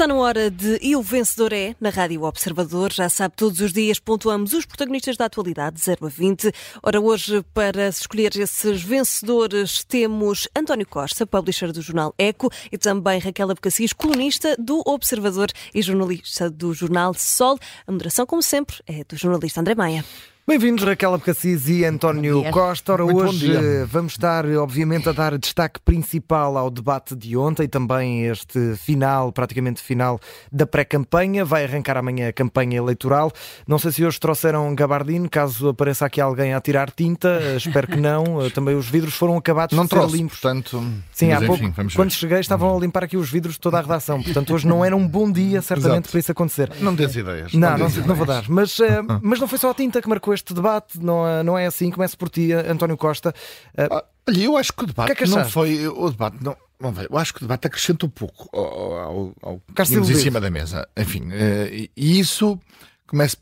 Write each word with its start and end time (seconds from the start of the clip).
Está 0.00 0.08
na 0.08 0.18
hora 0.18 0.50
de 0.50 0.78
E 0.80 0.96
o 0.96 1.02
Vencedor 1.02 1.52
é, 1.52 1.76
na 1.78 1.90
Rádio 1.90 2.22
Observador. 2.22 2.90
Já 2.90 3.10
sabe, 3.10 3.34
todos 3.36 3.60
os 3.60 3.70
dias 3.70 3.98
pontuamos 3.98 4.54
os 4.54 4.64
protagonistas 4.64 5.14
da 5.14 5.26
atualidade, 5.26 5.78
0 5.78 6.06
a 6.06 6.08
20. 6.08 6.50
Ora, 6.82 6.98
hoje, 6.98 7.44
para 7.52 7.86
escolher 7.88 8.34
esses 8.34 8.82
vencedores, 8.82 9.84
temos 9.84 10.48
António 10.56 10.86
Costa, 10.86 11.26
publisher 11.26 11.70
do 11.70 11.82
jornal 11.82 12.14
Eco, 12.16 12.50
e 12.72 12.78
também 12.78 13.18
Raquel 13.18 13.50
Abcacis, 13.50 13.92
colunista 13.92 14.56
do 14.58 14.82
Observador 14.86 15.50
e 15.74 15.82
jornalista 15.82 16.48
do 16.48 16.72
jornal 16.72 17.12
Sol. 17.12 17.58
A 17.86 17.92
moderação, 17.92 18.24
como 18.24 18.42
sempre, 18.42 18.76
é 18.86 19.04
do 19.04 19.18
jornalista 19.18 19.60
André 19.60 19.74
Maia. 19.74 20.02
Bem-vindos 20.48 20.82
Raquel 20.84 21.14
Abcacis 21.14 21.68
e 21.68 21.84
António 21.84 22.42
Costa. 22.50 22.94
Ora, 22.94 23.04
Muito 23.04 23.20
hoje 23.22 23.52
vamos 23.86 24.12
estar, 24.14 24.44
obviamente, 24.46 25.08
a 25.08 25.12
dar 25.12 25.38
destaque 25.38 25.78
principal 25.78 26.56
ao 26.58 26.68
debate 26.68 27.14
de 27.14 27.36
ontem, 27.36 27.68
também 27.68 28.24
este 28.26 28.74
final, 28.74 29.30
praticamente 29.30 29.80
final, 29.80 30.18
da 30.50 30.66
pré-campanha. 30.66 31.44
Vai 31.44 31.64
arrancar 31.64 31.96
amanhã 31.96 32.28
a 32.28 32.32
campanha 32.32 32.78
eleitoral. 32.78 33.30
Não 33.64 33.78
sei 33.78 33.92
se 33.92 34.04
hoje 34.04 34.18
trouxeram 34.18 34.74
gabardino, 34.74 35.28
caso 35.30 35.68
apareça 35.68 36.06
aqui 36.06 36.20
alguém 36.20 36.52
a 36.52 36.60
tirar 36.60 36.90
tinta, 36.90 37.28
eh, 37.40 37.56
espero 37.56 37.86
que 37.86 37.96
não. 38.00 38.44
Eh, 38.44 38.50
Também 38.50 38.74
os 38.74 38.88
vidros 38.88 39.14
foram 39.14 39.36
acabados 39.36 39.76
Não 39.76 39.84
de 39.84 39.90
ser 39.90 39.96
trouxe, 39.96 40.16
limpos. 40.16 40.40
portanto. 40.40 40.82
Sim, 41.12 41.30
há 41.32 41.36
enfim, 41.36 41.46
pouco, 41.46 41.70
vamos 41.76 41.94
quando 41.94 42.10
ver. 42.10 42.16
cheguei, 42.16 42.40
estavam 42.40 42.76
a 42.76 42.80
limpar 42.80 43.04
aqui 43.04 43.16
os 43.16 43.30
vidros 43.30 43.54
de 43.54 43.60
toda 43.60 43.78
a 43.78 43.82
redação. 43.82 44.20
Portanto, 44.20 44.52
hoje 44.52 44.66
não 44.66 44.84
era 44.84 44.96
um 44.96 45.06
bom 45.06 45.30
dia, 45.30 45.62
certamente, 45.62 45.96
Exato. 46.06 46.10
para 46.10 46.18
isso 46.18 46.32
acontecer. 46.32 46.72
Não 46.80 46.92
dês 46.92 47.14
ideias. 47.14 47.52
Não, 47.54 47.78
não, 47.78 47.86
dês 47.88 48.04
não 48.04 48.16
vou 48.16 48.26
dar. 48.26 48.46
Mas, 48.48 48.80
eh, 48.80 49.00
mas 49.22 49.38
não 49.38 49.46
foi 49.46 49.58
só 49.58 49.70
a 49.70 49.74
tinta 49.74 50.02
que 50.02 50.08
marcou 50.08 50.29
este 50.32 50.52
debate, 50.54 50.98
não, 50.98 51.26
é- 51.26 51.42
não 51.42 51.56
é 51.58 51.66
assim. 51.66 51.90
Começo 51.90 52.16
por 52.18 52.28
ti, 52.28 52.52
António 52.52 52.96
Costa. 52.96 53.34
Eh, 53.76 53.88
Ah, 53.90 54.04
Olha, 54.28 54.42
eu 54.44 54.56
acho 54.56 54.72
que 54.72 54.84
o 54.84 54.86
debate 54.86 55.06
que 55.08 55.12
é 55.12 55.26
que 55.26 55.30
não 55.30 55.44
foi. 55.44 55.88
O 55.88 56.08
debate 56.10 56.36
não. 56.42 56.56
Veio. 56.92 57.08
Eu 57.10 57.18
acho 57.18 57.34
que 57.34 57.40
o 57.40 57.44
debate 57.46 57.66
acrescenta 57.66 58.06
um 58.06 58.10
pouco 58.10 58.48
ao, 58.56 58.64
ao, 58.98 59.34
ao 59.42 59.62
que 59.74 59.82
tínhamos 59.84 60.08
em 60.08 60.14
cima 60.14 60.40
da 60.40 60.50
mesa. 60.50 60.88
Enfim, 60.96 61.28
eh, 61.32 61.88
e 61.96 62.18
isso 62.20 62.58
começa 63.06 63.36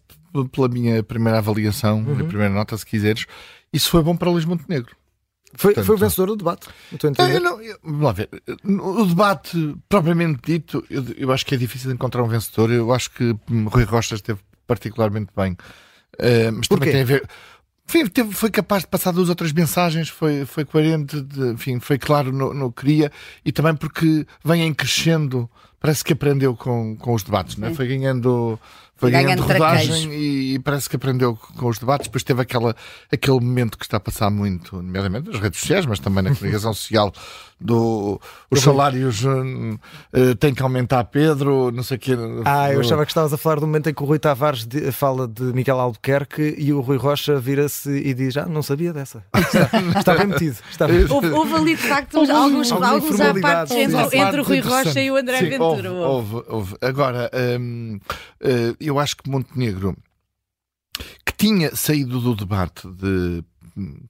pela 0.52 0.68
minha 0.68 1.02
primeira 1.02 1.38
avaliação, 1.38 1.98
Uhum. 1.98 2.20
a 2.20 2.24
primeira 2.24 2.48
nota, 2.52 2.76
se 2.76 2.86
quiseres. 2.86 3.26
Isso 3.72 3.90
foi 3.90 4.02
bom 4.02 4.16
para 4.16 4.30
Luís 4.30 4.44
Montenegro. 4.44 4.96
foi, 5.54 5.72
portanto- 5.72 5.86
foi 5.86 5.94
o 5.94 5.98
vencedor 5.98 6.26
do 6.26 6.36
debate. 6.36 6.68
Entender. 6.92 7.34
eu 7.36 7.40
não- 7.40 7.60
eu- 7.60 7.78
vamos 7.82 8.02
lá 8.02 8.12
ver. 8.12 8.28
O 8.64 9.04
debate, 9.04 9.76
propriamente 9.88 10.40
dito, 10.44 10.84
eu, 10.90 11.04
eu 11.16 11.32
acho 11.32 11.44
que 11.46 11.54
é 11.54 11.58
difícil 11.58 11.90
encontrar 11.92 12.22
um 12.22 12.28
vencedor. 12.28 12.70
Eu 12.70 12.92
acho 12.92 13.10
que 13.10 13.36
hum, 13.50 13.66
Rui 13.68 13.84
Rocha 13.84 14.14
esteve 14.14 14.40
particularmente 14.66 15.30
bem. 15.36 15.56
Eh, 16.18 16.50
mas 16.50 16.66
Porquê? 16.66 16.86
também 16.86 16.92
tem 16.92 17.02
a 17.02 17.04
ver. 17.04 17.28
Enfim, 17.88 18.06
teve- 18.06 18.32
foi 18.34 18.50
capaz 18.50 18.82
de 18.82 18.88
passar 18.88 19.12
duas 19.12 19.28
outras 19.30 19.50
mensagens, 19.52 20.08
foi, 20.10 20.44
foi 20.44 20.64
coerente, 20.64 21.22
de- 21.22 21.52
enfim, 21.52 21.80
foi 21.80 21.98
claro 21.98 22.30
no, 22.32 22.52
no 22.52 22.70
que 22.70 22.82
queria 22.82 23.10
e 23.44 23.50
também 23.50 23.74
porque 23.74 24.26
vem 24.44 24.62
em 24.66 24.74
crescendo, 24.74 25.48
parece 25.80 26.04
que 26.04 26.12
aprendeu 26.12 26.54
com, 26.56 26.96
com 26.96 27.14
os 27.14 27.22
debates, 27.22 27.56
não 27.56 27.68
é? 27.68 27.74
foi 27.74 27.86
ganhando, 27.86 28.58
foi 28.96 29.12
Ganhando 29.12 29.42
ganhando 29.46 29.52
rodagem 29.52 30.12
e, 30.12 30.54
e 30.54 30.58
parece 30.58 30.88
que 30.90 30.96
aprendeu 30.96 31.36
com 31.36 31.68
os 31.68 31.78
debates. 31.78 32.08
Depois 32.08 32.24
teve 32.24 32.42
aquela, 32.42 32.74
aquele 33.12 33.38
momento 33.38 33.78
que 33.78 33.84
está 33.84 33.96
a 33.96 34.00
passar 34.00 34.28
muito, 34.28 34.76
nomeadamente 34.76 35.30
nas 35.30 35.40
redes 35.40 35.60
sociais, 35.60 35.86
mas 35.86 36.00
também 36.00 36.24
na 36.24 36.34
comunicação 36.34 36.74
social, 36.74 37.12
do 37.60 38.20
os 38.50 38.60
salários 38.60 39.22
eh, 40.12 40.34
têm 40.34 40.54
que 40.54 40.62
aumentar, 40.62 41.04
Pedro, 41.04 41.70
não 41.72 41.82
sei 41.82 41.96
o 41.96 42.00
quê. 42.00 42.12
Ah, 42.44 42.72
eu 42.72 42.80
achava 42.80 43.04
que 43.04 43.10
estavas 43.10 43.32
a 43.32 43.36
falar 43.36 43.56
do 43.56 43.66
momento 43.66 43.88
em 43.88 43.94
que 43.94 44.02
o 44.02 44.06
Rui 44.06 44.18
Tavares 44.18 44.64
de- 44.64 44.92
fala 44.92 45.26
de 45.26 45.42
Miguel 45.42 45.78
Albuquerque 45.78 46.54
e 46.56 46.72
o 46.72 46.80
Rui 46.80 46.96
Rocha 46.96 47.38
vira-se 47.38 47.90
e 47.90 48.14
diz: 48.14 48.36
Ah, 48.36 48.46
não 48.46 48.62
sabia 48.62 48.92
dessa. 48.92 49.24
Está, 49.34 49.98
está 49.98 50.14
bem 50.14 50.26
metido. 50.28 50.56
Está 50.70 50.86
bem. 50.86 51.06
Houve, 51.08 51.28
houve 51.30 51.54
ali, 51.54 51.76
de 51.76 51.82
facto, 51.82 52.18
alguns, 52.18 52.70
alguns 52.70 53.20
apartes 53.20 53.74
sim. 53.74 53.82
entre, 53.82 54.18
entre 54.18 54.40
o 54.40 54.44
Rui 54.44 54.60
Rocha 54.60 55.00
e 55.00 55.10
o 55.10 55.16
André 55.16 55.42
Ventura. 55.42 55.67
Houve, 55.76 56.36
houve, 56.36 56.44
houve. 56.48 56.76
Agora, 56.80 57.30
hum, 57.60 57.98
eh, 58.40 58.74
eu 58.80 58.98
acho 58.98 59.16
que 59.16 59.28
Montenegro, 59.30 59.96
que 61.24 61.32
tinha 61.36 61.74
saído 61.76 62.20
do 62.20 62.34
debate 62.34 62.88
de, 62.88 63.44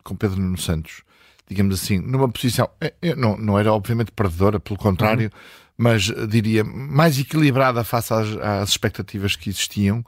com 0.04 0.16
Pedro 0.16 0.40
Nuno 0.40 0.58
Santos, 0.58 1.02
digamos 1.48 1.74
assim, 1.80 1.98
numa 1.98 2.28
posição, 2.28 2.68
eh, 2.80 2.94
eh, 3.02 3.14
não, 3.14 3.36
não 3.36 3.58
era 3.58 3.72
obviamente 3.72 4.12
perdedora, 4.12 4.60
pelo 4.60 4.78
contrário, 4.78 5.30
mas 5.76 6.10
eh, 6.10 6.26
diria 6.26 6.64
mais 6.64 7.18
equilibrada 7.18 7.84
face 7.84 8.12
às, 8.12 8.28
às 8.38 8.68
expectativas 8.70 9.36
que 9.36 9.48
existiam. 9.50 10.04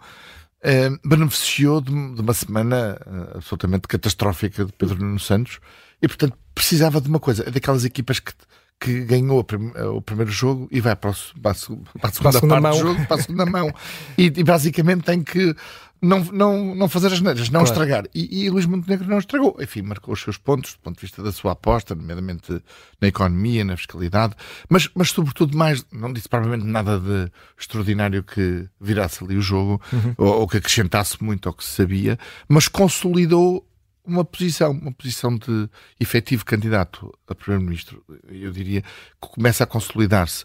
eh, 0.63 0.91
beneficiou 1.05 1.81
de, 1.81 1.91
de 2.15 2.21
uma 2.21 2.35
semana 2.35 2.99
eh, 3.07 3.37
absolutamente 3.37 3.89
catastrófica 3.89 4.65
de 4.65 4.73
Pedro 4.73 4.99
Nuno 4.99 5.19
Santos 5.19 5.59
e, 6.03 6.09
portanto, 6.09 6.37
precisava 6.55 7.01
de 7.01 7.09
uma 7.09 7.19
coisa, 7.21 7.45
é 7.47 7.51
daquelas 7.51 7.85
equipas 7.85 8.21
que, 8.21 8.33
que 8.81 9.05
ganhou 9.05 9.45
prim- 9.45 9.73
eh, 9.75 9.85
o 9.85 10.01
primeiro 10.01 10.31
jogo 10.33 10.67
e 10.71 10.81
vai 10.81 10.97
para, 10.97 11.11
o 11.11 11.15
para 11.43 11.51
a, 11.51 11.55
seg- 11.55 11.79
para 12.01 12.09
a 12.09 12.13
segunda, 12.13 12.33
segunda 12.33 12.61
parte 12.61 12.63
mão. 12.63 12.73
do 12.73 12.79
jogo, 12.79 13.07
para 13.07 13.17
a 13.17 13.23
segunda 13.23 13.47
mão. 13.47 13.75
E, 14.17 14.25
e 14.25 14.43
basicamente 14.43 15.03
tem 15.05 15.23
que 15.23 15.55
não, 16.03 16.21
não, 16.33 16.75
não 16.75 16.89
fazer 16.89 17.09
as 17.09 17.21
neiras, 17.21 17.51
não 17.51 17.61
Claro. 17.61 17.67
estragar. 17.67 18.05
E, 18.15 18.45
e 18.45 18.49
Luís 18.49 18.65
Montenegro 18.65 19.07
não 19.07 19.19
estragou. 19.19 19.55
Enfim, 19.61 19.83
marcou 19.83 20.15
os 20.15 20.23
seus 20.23 20.39
pontos 20.39 20.73
do 20.73 20.79
ponto 20.79 20.95
de 20.97 21.03
vista 21.03 21.23
da 21.23 21.31
sua 21.31 21.53
aposta, 21.53 21.95
nomeadamente 21.95 22.59
na 23.03 23.09
economia, 23.09 23.63
na 23.67 23.77
fiscalidade, 23.77 24.35
mas, 24.67 24.89
mas 24.95 25.11
sobretudo 25.11 25.55
mais, 25.59 25.85
não 25.93 26.11
disse 26.11 26.27
provavelmente 26.27 26.67
nada 26.67 26.99
de 26.99 27.31
extraordinário 27.59 28.23
que 28.23 28.67
virasse 28.81 29.23
ali 29.23 29.37
o 29.37 29.43
jogo, 29.43 29.79
ou, 30.17 30.41
ou 30.41 30.49
que 30.49 30.57
acrescentasse 30.57 31.23
muito 31.23 31.51
ao 31.51 31.55
que 31.55 31.63
se 31.65 31.73
sabia, 31.73 32.19
mas 32.49 32.67
consolidou 32.67 33.67
uma 34.05 34.25
posição, 34.25 34.73
uma 34.73 34.93
posição 34.93 35.37
de 35.37 35.69
efetivo 35.99 36.45
candidato 36.45 37.13
a 37.29 37.35
Primeiro-Ministro, 37.35 38.03
eu 38.31 38.51
diria, 38.51 38.83
que 38.83 39.29
começa 39.29 39.65
a 39.65 39.67
consolidar-se. 39.67 40.45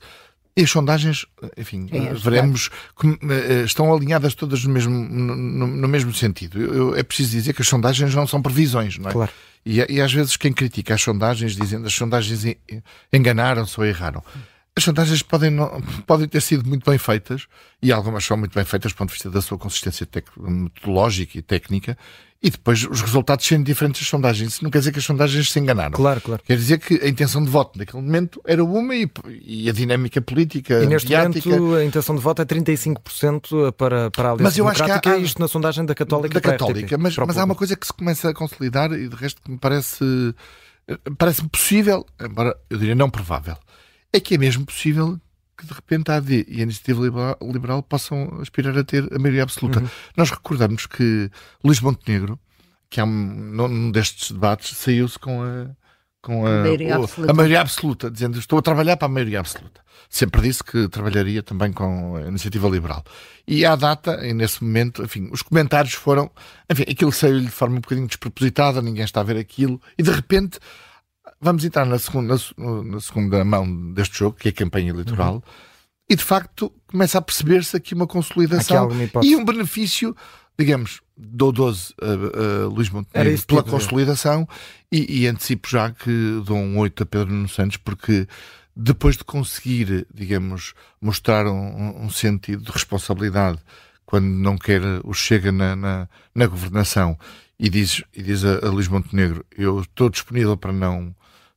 E 0.57 0.63
as 0.63 0.69
sondagens, 0.69 1.25
enfim, 1.57 1.89
é 1.91 2.13
veremos, 2.13 2.69
eh, 3.29 3.63
estão 3.65 3.93
alinhadas 3.93 4.33
todas 4.33 4.63
no 4.63 4.71
mesmo, 4.73 4.93
no, 4.93 5.35
no- 5.67 5.87
mesmo 5.87 6.13
sentido. 6.13 6.61
Eu- 6.61 6.73
eu- 6.73 6.95
é 6.95 7.03
preciso 7.03 7.31
dizer 7.31 7.53
que 7.53 7.61
as 7.61 7.67
sondagens 7.67 8.15
não 8.15 8.25
são 8.25 8.41
previsões, 8.41 8.97
não 8.97 9.09
é? 9.09 9.11
Claro. 9.13 9.31
E, 9.65 9.79
e 9.93 9.99
às 9.99 10.13
vezes 10.13 10.37
quem 10.37 10.53
critica 10.53 10.93
as 10.93 11.01
sondagens 11.01 11.55
dizendo 11.57 11.87
as 11.87 11.93
sondagens 11.93 12.45
en- 12.45 12.55
enganaram-se 13.11 13.77
ou 13.79 13.85
erraram. 13.85 14.23
As 14.77 14.83
sondagens 14.83 15.21
podem, 15.21 15.49
não- 15.49 15.81
podem 16.05 16.27
ter 16.27 16.41
sido 16.41 16.67
muito 16.67 16.89
bem 16.89 16.97
feitas, 16.99 17.47
e 17.81 17.91
algumas 17.93 18.25
são 18.25 18.35
muito 18.35 18.53
bem 18.53 18.65
feitas 18.65 18.91
do 18.91 18.95
ponto 18.97 19.07
de 19.09 19.13
vista 19.13 19.29
da 19.29 19.41
sua 19.41 19.57
consistência 19.57 20.05
metodológica 20.37 21.37
e 21.37 21.41
técnica, 21.41 21.97
e 22.43 22.49
depois 22.49 22.83
os 22.83 23.01
resultados 23.01 23.45
serem 23.45 23.63
diferentes 23.63 24.01
das 24.01 24.09
sondagens. 24.09 24.53
Isso 24.55 24.63
não 24.63 24.69
quer 24.69 24.79
dizer 24.79 24.91
que 24.91 24.99
as 24.99 25.05
sondagens 25.05 25.49
se 25.49 25.57
enganaram. 25.59 25.93
Claro, 25.93 26.19
claro. 26.21 26.43
Quer 26.45 26.57
dizer 26.57 26.77
que 26.79 26.95
a 27.03 27.07
intenção 27.07 27.41
de 27.43 27.49
voto 27.49 27.79
naquele 27.79 28.03
momento 28.03 28.41
era 28.45 28.63
uma 28.63 28.93
e, 28.93 29.09
e 29.41 29.69
a 29.69 29.71
dinâmica 29.73 30.21
política, 30.21 30.83
E 30.83 30.85
neste 30.87 31.07
mediática. 31.09 31.49
momento 31.49 31.75
a 31.75 31.85
intenção 31.85 32.13
de 32.15 32.21
voto 32.21 32.41
é 32.41 32.45
35% 32.45 33.71
para, 33.73 34.11
para 34.11 34.27
a 34.29 34.31
Aliança 34.33 34.43
Mas 34.43 34.57
eu 34.57 34.67
acho 34.67 34.83
que 34.83 35.09
há- 35.09 35.17
isto 35.17 35.39
na 35.39 35.47
sondagem 35.47 35.85
da 35.85 35.95
Católica. 35.95 36.33
da 36.33 36.41
Católica, 36.41 36.85
RTP, 36.95 37.01
mas, 37.01 37.15
mas 37.17 37.37
há 37.37 37.45
uma 37.45 37.55
coisa 37.55 37.75
que 37.77 37.87
se 37.87 37.93
começa 37.93 38.29
a 38.29 38.33
consolidar 38.33 38.91
e 38.91 39.07
de 39.07 39.15
resto 39.15 39.41
que 39.41 39.49
me 39.49 39.57
parece 39.57 40.03
eh, 40.87 40.97
parece 41.17 41.41
possível, 41.47 42.05
embora 42.21 42.55
eu 42.69 42.77
diria 42.77 42.93
não 42.93 43.09
provável, 43.09 43.55
é 44.15 44.19
que 44.19 44.35
é 44.35 44.37
mesmo 44.37 44.65
possível 44.65 45.19
que 45.57 45.65
de 45.65 45.73
repente 45.73 46.11
a 46.11 46.15
AD 46.17 46.45
e 46.49 46.59
a 46.59 46.63
Iniciativa 46.63 47.01
Liberal, 47.03 47.37
Liberal 47.41 47.83
possam 47.83 48.39
aspirar 48.41 48.77
a 48.77 48.83
ter 48.83 49.07
a 49.13 49.19
maioria 49.19 49.43
absoluta. 49.43 49.79
Uhum. 49.79 49.87
Nós 50.17 50.29
recordamos 50.29 50.85
que 50.85 51.29
Luís 51.63 51.79
Montenegro, 51.79 52.37
que 52.89 52.99
há 52.99 53.05
um, 53.05 53.09
num 53.09 53.91
destes 53.91 54.31
debates, 54.31 54.75
saiu-se 54.77 55.17
com 55.17 55.41
a 55.43 55.67
com 56.21 56.43
a, 56.47 56.49
Maioria 56.63 56.99
o- 56.99 57.03
absoluta. 57.03 57.31
a 57.31 57.35
maioria 57.35 57.61
absoluta, 57.61 58.09
dizendo 58.09 58.39
estou 58.39 58.57
a 58.57 58.61
trabalhar 58.63 58.97
para 58.97 59.05
a 59.05 59.09
maioria 59.09 59.39
absoluta. 59.39 59.79
Sempre 60.09 60.41
disse 60.41 60.63
que 60.63 60.87
trabalharia 60.89 61.43
também 61.43 61.71
com 61.71 62.15
a 62.15 62.21
iniciativa 62.21 62.67
liberal. 62.67 63.03
E 63.47 63.63
à 63.63 63.75
data, 63.75 64.25
e 64.25 64.33
nesse 64.33 64.63
momento, 64.63 65.03
enfim, 65.03 65.29
os 65.31 65.43
comentários 65.43 65.93
foram, 65.93 66.31
enfim, 66.67 66.81
aquilo 66.89 67.11
saiu-lhe 67.11 67.45
de 67.45 67.51
forma 67.51 67.75
um 67.77 67.79
bocadinho 67.79 68.07
despropositada, 68.07 68.81
ninguém 68.81 69.03
está 69.05 69.19
a 69.19 69.23
ver 69.23 69.37
aquilo, 69.37 69.79
e 69.99 70.01
de 70.01 70.09
repente 70.09 70.57
vamos 71.41 71.63
entrar 71.65 71.85
na 71.85 71.99
segunda, 71.99 72.33
na 72.33 72.37
se- 72.37 72.53
na 72.57 72.99
segunda 72.99 73.43
mão 73.45 73.93
deste 73.93 74.17
jogo, 74.19 74.37
que 74.37 74.47
é 74.47 74.51
a 74.51 74.53
campanha 74.53 74.89
eleitoral, 74.89 75.43
e 76.09 76.15
de 76.15 76.23
facto 76.23 76.71
começa 76.87 77.17
a 77.17 77.21
perceber-se 77.21 77.75
aqui 77.75 77.93
uma 77.93 78.05
Aqui 78.05 78.13
consolidação 78.13 79.03
hipótese. 79.03 79.33
e 79.33 79.35
um 79.35 79.43
benefício, 79.43 80.15
digamos, 80.57 81.01
dou 81.17 81.51
12 81.51 81.93
a, 82.01 82.05
a 82.05 82.67
Luís 82.67 82.89
Montenegro 82.89 83.31
pela 83.47 83.61
consolidação 83.71 84.47
e, 84.91 85.21
e 85.21 85.27
antecipo 85.27 85.67
já 85.69 85.91
que 85.91 86.41
dou 86.45 86.57
um 86.57 86.77
8 86.77 87.03
a 87.03 87.05
Pedro 87.05 87.33
Nuno 87.33 87.49
Santos 87.49 87.77
porque 87.77 88.27
depois 88.75 89.15
de 89.17 89.23
conseguir, 89.23 90.05
digamos, 90.13 90.73
mostrar 91.01 91.47
um, 91.47 92.03
um 92.05 92.09
sentido 92.09 92.63
de 92.63 92.71
responsabilidade 92.71 93.57
quando 94.05 94.25
não 94.25 94.57
quer 94.57 94.81
o 95.03 95.13
chega 95.13 95.51
na, 95.51 95.75
na, 95.75 96.09
na 96.35 96.45
governação 96.45 97.17
e 97.57 97.69
diz, 97.69 98.03
e 98.13 98.21
diz 98.21 98.43
a, 98.43 98.65
a 98.65 98.69
Luís 98.69 98.87
Montenegro 98.89 99.43
eu 99.57 99.79
estou 99.79 100.09
disponível 100.09 100.55
para 100.57 100.71
não 100.73 101.15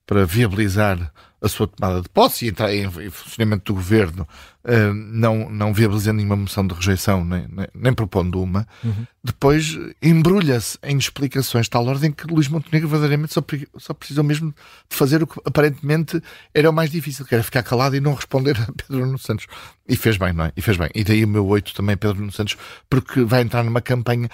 para 0.09 0.25
viabilizar 0.25 1.13
a 1.41 1.49
sua 1.49 1.69
tomada 1.69 2.01
de 2.01 2.09
posse 2.09 2.47
e 2.47 2.49
entrar 2.49 2.75
em, 2.75 2.91
funcionamento 3.11 3.73
do 3.73 3.75
governo, 3.75 4.27
uh, 4.65 4.95
não, 4.95 5.51
não 5.51 5.73
viabilizando 5.73 6.17
nenhuma 6.17 6.35
moção 6.35 6.67
de 6.67 6.75
rejeição, 6.75 7.23
nem, 7.23 7.47
nem, 7.47 7.69
nem 7.75 7.93
propondo 7.93 8.43
uma, 8.43 8.67
uhum. 8.83 9.07
depois 9.23 9.79
embrulha-se 10.03 10.79
em 10.83 10.97
explicações 10.97 11.67
de 11.67 11.71
tal 11.71 11.87
ordem 11.87 12.11
que 12.11 12.27
Luís 12.27 12.49
Montenegro 12.49 12.89
verdadeiramente 12.89 13.35
só, 13.35 13.45
só 13.77 13.93
precisou 13.93 14.25
mesmo 14.25 14.53
de 14.89 14.97
fazer 14.97 15.23
o 15.23 15.27
que 15.27 15.39
aparentemente 15.45 16.21
era 16.55 16.71
o 16.71 16.73
mais 16.73 16.91
difícil, 16.91 17.27
que 17.27 17.35
era 17.35 17.45
ficar 17.45 17.63
calado 17.63 17.95
e 17.95 18.01
não 18.01 18.15
responder 18.15 18.59
a 18.59 18.73
Pedro 18.73 19.05
Nuno 19.05 19.19
Santos. 19.19 19.47
E 19.87 19.95
fez 19.95 20.17
bem, 20.17 20.33
não 20.33 20.47
é? 20.47 20.53
E 20.57 20.63
fez 20.63 20.79
bem. 20.79 20.89
E 20.95 21.05
daí 21.05 21.23
o 21.23 21.29
meu 21.29 21.47
oito 21.47 21.75
também, 21.75 21.99
Pedro 21.99 22.19
Nuno 22.19 22.33
Santos, 22.33 22.57
porque 22.89 23.23
vai 23.25 23.43
entrar 23.43 23.63
numa 23.63 23.83
campanha. 23.83 24.31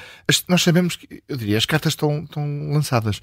Nós 0.49 0.63
sabemos 0.63 0.95
que, 0.97 1.23
eu 1.29 1.37
diria, 1.37 1.59
as 1.59 1.67
cartas 1.67 1.93
estão, 1.93 2.23
estão 2.25 2.71
lançadas 2.73 3.21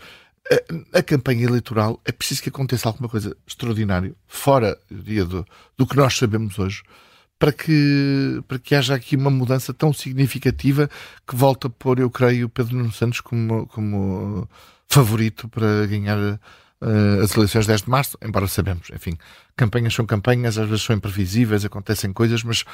a, 0.49 0.99
a, 0.99 1.03
campanha 1.03 1.45
eleitoral 1.45 1.99
é 2.05 2.11
preciso 2.11 2.41
que 2.43 2.49
aconteça 2.49 2.89
alguma 2.89 3.09
coisa 3.09 3.35
extraordinária, 3.47 4.13
fora 4.27 4.77
dia, 4.89 5.25
do, 5.25 5.45
do 5.77 5.85
que 5.85 5.95
nós 5.95 6.17
sabemos 6.17 6.57
hoje, 6.57 6.83
para 7.37 7.51
que, 7.51 8.41
para 8.47 8.59
que 8.59 8.75
haja 8.75 8.95
aqui 8.95 9.15
uma 9.15 9.29
mudança 9.29 9.73
tão 9.73 9.91
significativa 9.91 10.89
que 11.27 11.35
volta 11.35 11.67
a 11.67 11.71
pôr, 11.71 11.99
eu 11.99 12.09
creio, 12.09 12.49
Pedro 12.49 12.77
Nuno 12.77 12.91
Santos 12.91 13.21
como, 13.21 13.65
como 13.67 14.47
favorito 14.87 15.47
para 15.47 15.87
ganhar 15.87 16.17
uh, 16.81 17.23
as 17.23 17.35
eleições 17.35 17.65
10 17.65 17.83
de 17.83 17.89
março, 17.89 18.17
embora 18.21 18.47
sabemos, 18.47 18.89
enfim, 18.93 19.17
campanhas 19.55 19.93
são 19.93 20.05
campanhas, 20.05 20.57
às 20.57 20.67
vezes 20.67 20.83
são 20.83 20.95
imprevisíveis, 20.95 21.63
acontecem 21.63 22.11
coisas, 22.11 22.43
mas, 22.43 22.65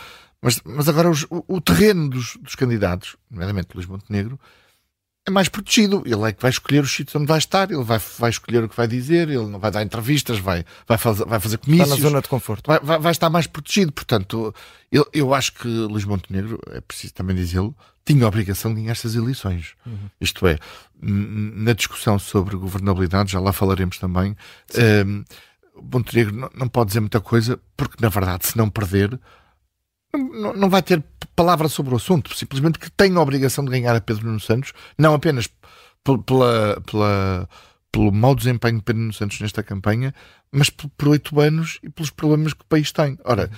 mas, 0.41 0.61
mas 0.65 0.89
agora 0.89 1.09
os, 1.09 1.23
o, 1.29 1.43
o, 1.47 1.61
terreno 1.61 2.09
dos, 2.09 2.37
dos 2.41 2.55
candidatos, 2.55 3.15
nomeadamente 3.29 3.69
Luís 3.73 3.85
Montenegro, 3.85 4.39
é 5.27 5.29
mais 5.29 5.49
protegido. 5.49 6.01
Ele 6.05 6.29
é 6.29 6.31
que 6.31 6.41
vai 6.41 6.49
escolher 6.49 6.81
os 6.81 6.91
sítios 6.91 7.13
onde 7.15 7.27
vai 7.27 7.37
estar, 7.37 7.69
ele 7.69 7.83
vai, 7.83 7.99
vai 8.17 8.29
escolher 8.29 8.63
o 8.63 8.69
que 8.69 8.75
vai 8.75 8.87
dizer, 8.87 9.27
ele 9.27 9.45
não 9.45 9.59
vai 9.59 9.69
dar 9.69 9.83
entrevistas, 9.83 10.39
vai, 10.39 10.65
vai, 10.87 10.97
fazer, 10.97 11.25
vai 11.25 11.39
fazer 11.39 11.57
comícios. 11.57 11.89
Está 11.89 12.01
na 12.01 12.09
zona 12.09 12.21
de 12.21 12.29
conforto. 12.29 12.65
Vai, 12.65 12.79
vai, 12.79 12.97
vai 12.97 13.11
estar 13.11 13.29
mais 13.29 13.45
protegido. 13.45 13.91
Portanto, 13.91 14.55
eu, 14.89 15.05
eu 15.13 15.33
acho 15.33 15.53
que 15.53 15.67
Luís 15.67 16.05
Montenegro, 16.05 16.59
é 16.71 16.79
preciso 16.79 17.13
também 17.13 17.35
dizê-lo, 17.35 17.75
tinha 18.05 18.23
a 18.23 18.27
obrigação 18.29 18.73
de 18.73 18.79
ganhar 18.79 18.93
estas 18.93 19.15
eleições. 19.15 19.73
Uhum. 19.85 20.09
Isto 20.19 20.47
é, 20.47 20.57
na 21.01 21.73
discussão 21.73 22.17
sobre 22.17 22.55
governabilidade, 22.55 23.33
já 23.33 23.39
lá 23.41 23.51
falaremos 23.51 23.99
também, 23.99 24.31
um, 24.31 24.79
ehm, 24.79 25.23
Montenegro 25.75 26.33
não, 26.33 26.49
não 26.55 26.67
pode 26.67 26.87
dizer 26.87 27.01
muita 27.01 27.19
coisa, 27.19 27.59
porque 27.75 27.97
na 27.99 28.09
verdade, 28.09 28.47
se 28.47 28.57
não 28.57 28.69
perder, 28.69 29.19
não, 30.13 30.53
não 30.53 30.69
vai 30.69 30.81
ter 30.81 31.03
palavra 31.37 31.69
sobre 31.69 31.93
o 31.93 31.97
assunto, 31.97 32.35
simplesmente 32.35 32.79
que 32.79 32.89
tem 32.89 33.15
a 33.15 33.21
obrigação 33.21 33.63
de 33.63 33.69
ganhar 33.69 33.95
a 33.95 34.01
Pedro 34.01 34.25
Nuno 34.25 34.39
Santos, 34.39 34.73
não 34.97 35.13
apenas 35.13 35.47
pela, 36.03 36.81
pela, 36.81 37.49
pelo 37.91 38.11
mau 38.11 38.33
desempenho 38.33 38.77
de 38.77 38.83
Pedro 38.83 39.01
Nuno 39.01 39.13
Santos 39.13 39.39
nesta 39.39 39.61
campanha, 39.61 40.13
mas 40.51 40.71
por 40.71 41.09
oito 41.09 41.39
anos 41.39 41.79
e 41.83 41.89
pelos 41.89 42.09
problemas 42.09 42.53
que 42.53 42.61
o 42.61 42.65
país 42.65 42.91
tem. 42.91 43.19
Ora, 43.23 43.51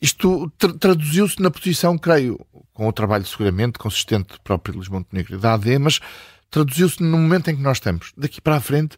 isto 0.00 0.48
tra 0.56 0.72
traduziu-se 0.72 1.42
na 1.42 1.50
posição, 1.50 1.98
creio, 1.98 2.38
com 2.72 2.86
o 2.86 2.92
trabalho 2.92 3.26
seguramente 3.26 3.76
consistente 3.76 4.34
do 4.34 4.40
próprio 4.40 4.76
Luís 4.76 4.88
Montenegro 4.88 5.34
e 5.34 5.38
da 5.38 5.54
AD, 5.54 5.78
mas 5.80 5.98
traduziu-se 6.48 7.02
no 7.02 7.18
momento 7.18 7.50
em 7.50 7.56
que 7.56 7.62
nós 7.62 7.78
estamos. 7.78 8.12
Daqui 8.16 8.40
para 8.40 8.56
a 8.56 8.60
frente 8.60 8.96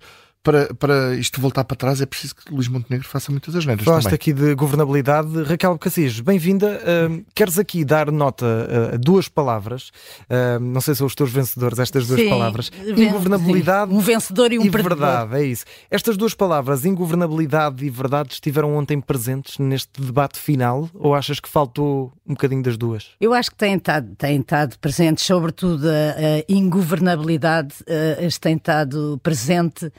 para, 0.49 0.75
para 0.75 1.15
isto 1.17 1.43
voltar 1.43 1.63
para 1.63 1.77
trás 1.77 2.01
é 2.01 2.07
preciso 2.07 2.35
que 2.35 2.51
Luís 2.51 2.69
Montenegro 2.69 3.07
faça 3.07 3.31
muitas 3.31 3.55
asneiras 3.55 3.85
Falaste 3.85 4.05
também. 4.05 4.15
aqui 4.15 4.33
de 4.33 4.55
governabilidade. 4.55 5.43
Raquel 5.43 5.77
Cassis, 5.77 6.21
bem-vinda. 6.21 6.81
Uh, 6.81 7.23
queres 7.35 7.59
aqui 7.59 7.85
dar 7.85 8.11
nota 8.11 8.47
a 8.47 8.95
uh, 8.95 8.99
duas 8.99 9.29
palavras, 9.29 9.91
uh, 10.23 10.59
não 10.59 10.81
sei 10.81 10.95
se 10.95 10.99
são 10.99 11.07
os 11.07 11.15
teus 11.15 11.31
vencedores, 11.31 11.79
estas 11.79 12.07
duas 12.07 12.19
sim, 12.19 12.31
palavras. 12.31 12.73
Ingovernabilidade 12.97 13.93
um 13.93 14.01
vencedor 14.01 14.51
e 14.51 14.59
um 14.59 14.65
e 14.65 14.71
verdade, 14.71 15.37
é 15.37 15.45
isso. 15.45 15.67
Estas 15.91 16.17
duas 16.17 16.33
palavras, 16.33 16.87
ingovernabilidade 16.87 17.85
e 17.85 17.91
verdade, 17.91 18.33
estiveram 18.33 18.75
ontem 18.75 19.03
presentes 19.03 19.59
neste 19.59 20.01
debate 20.01 20.39
final 20.39 20.89
ou 20.95 21.15
achas 21.15 21.41
que 21.41 21.49
faltou 21.49 22.11
um 22.27 22.33
bocadinho 22.33 22.63
das 22.63 22.79
duas? 22.79 23.11
Eu 23.21 23.35
acho 23.35 23.51
que 23.51 23.57
têm 23.57 23.75
estado, 23.75 24.15
têm 24.17 24.41
estado 24.41 24.79
presentes, 24.79 25.27
sobretudo 25.27 25.87
a, 25.87 25.91
a 25.91 26.45
ingovernabilidade 26.49 27.75
uh, 27.83 28.41
tem 28.41 28.57
estado 28.57 29.21
presente 29.23 29.93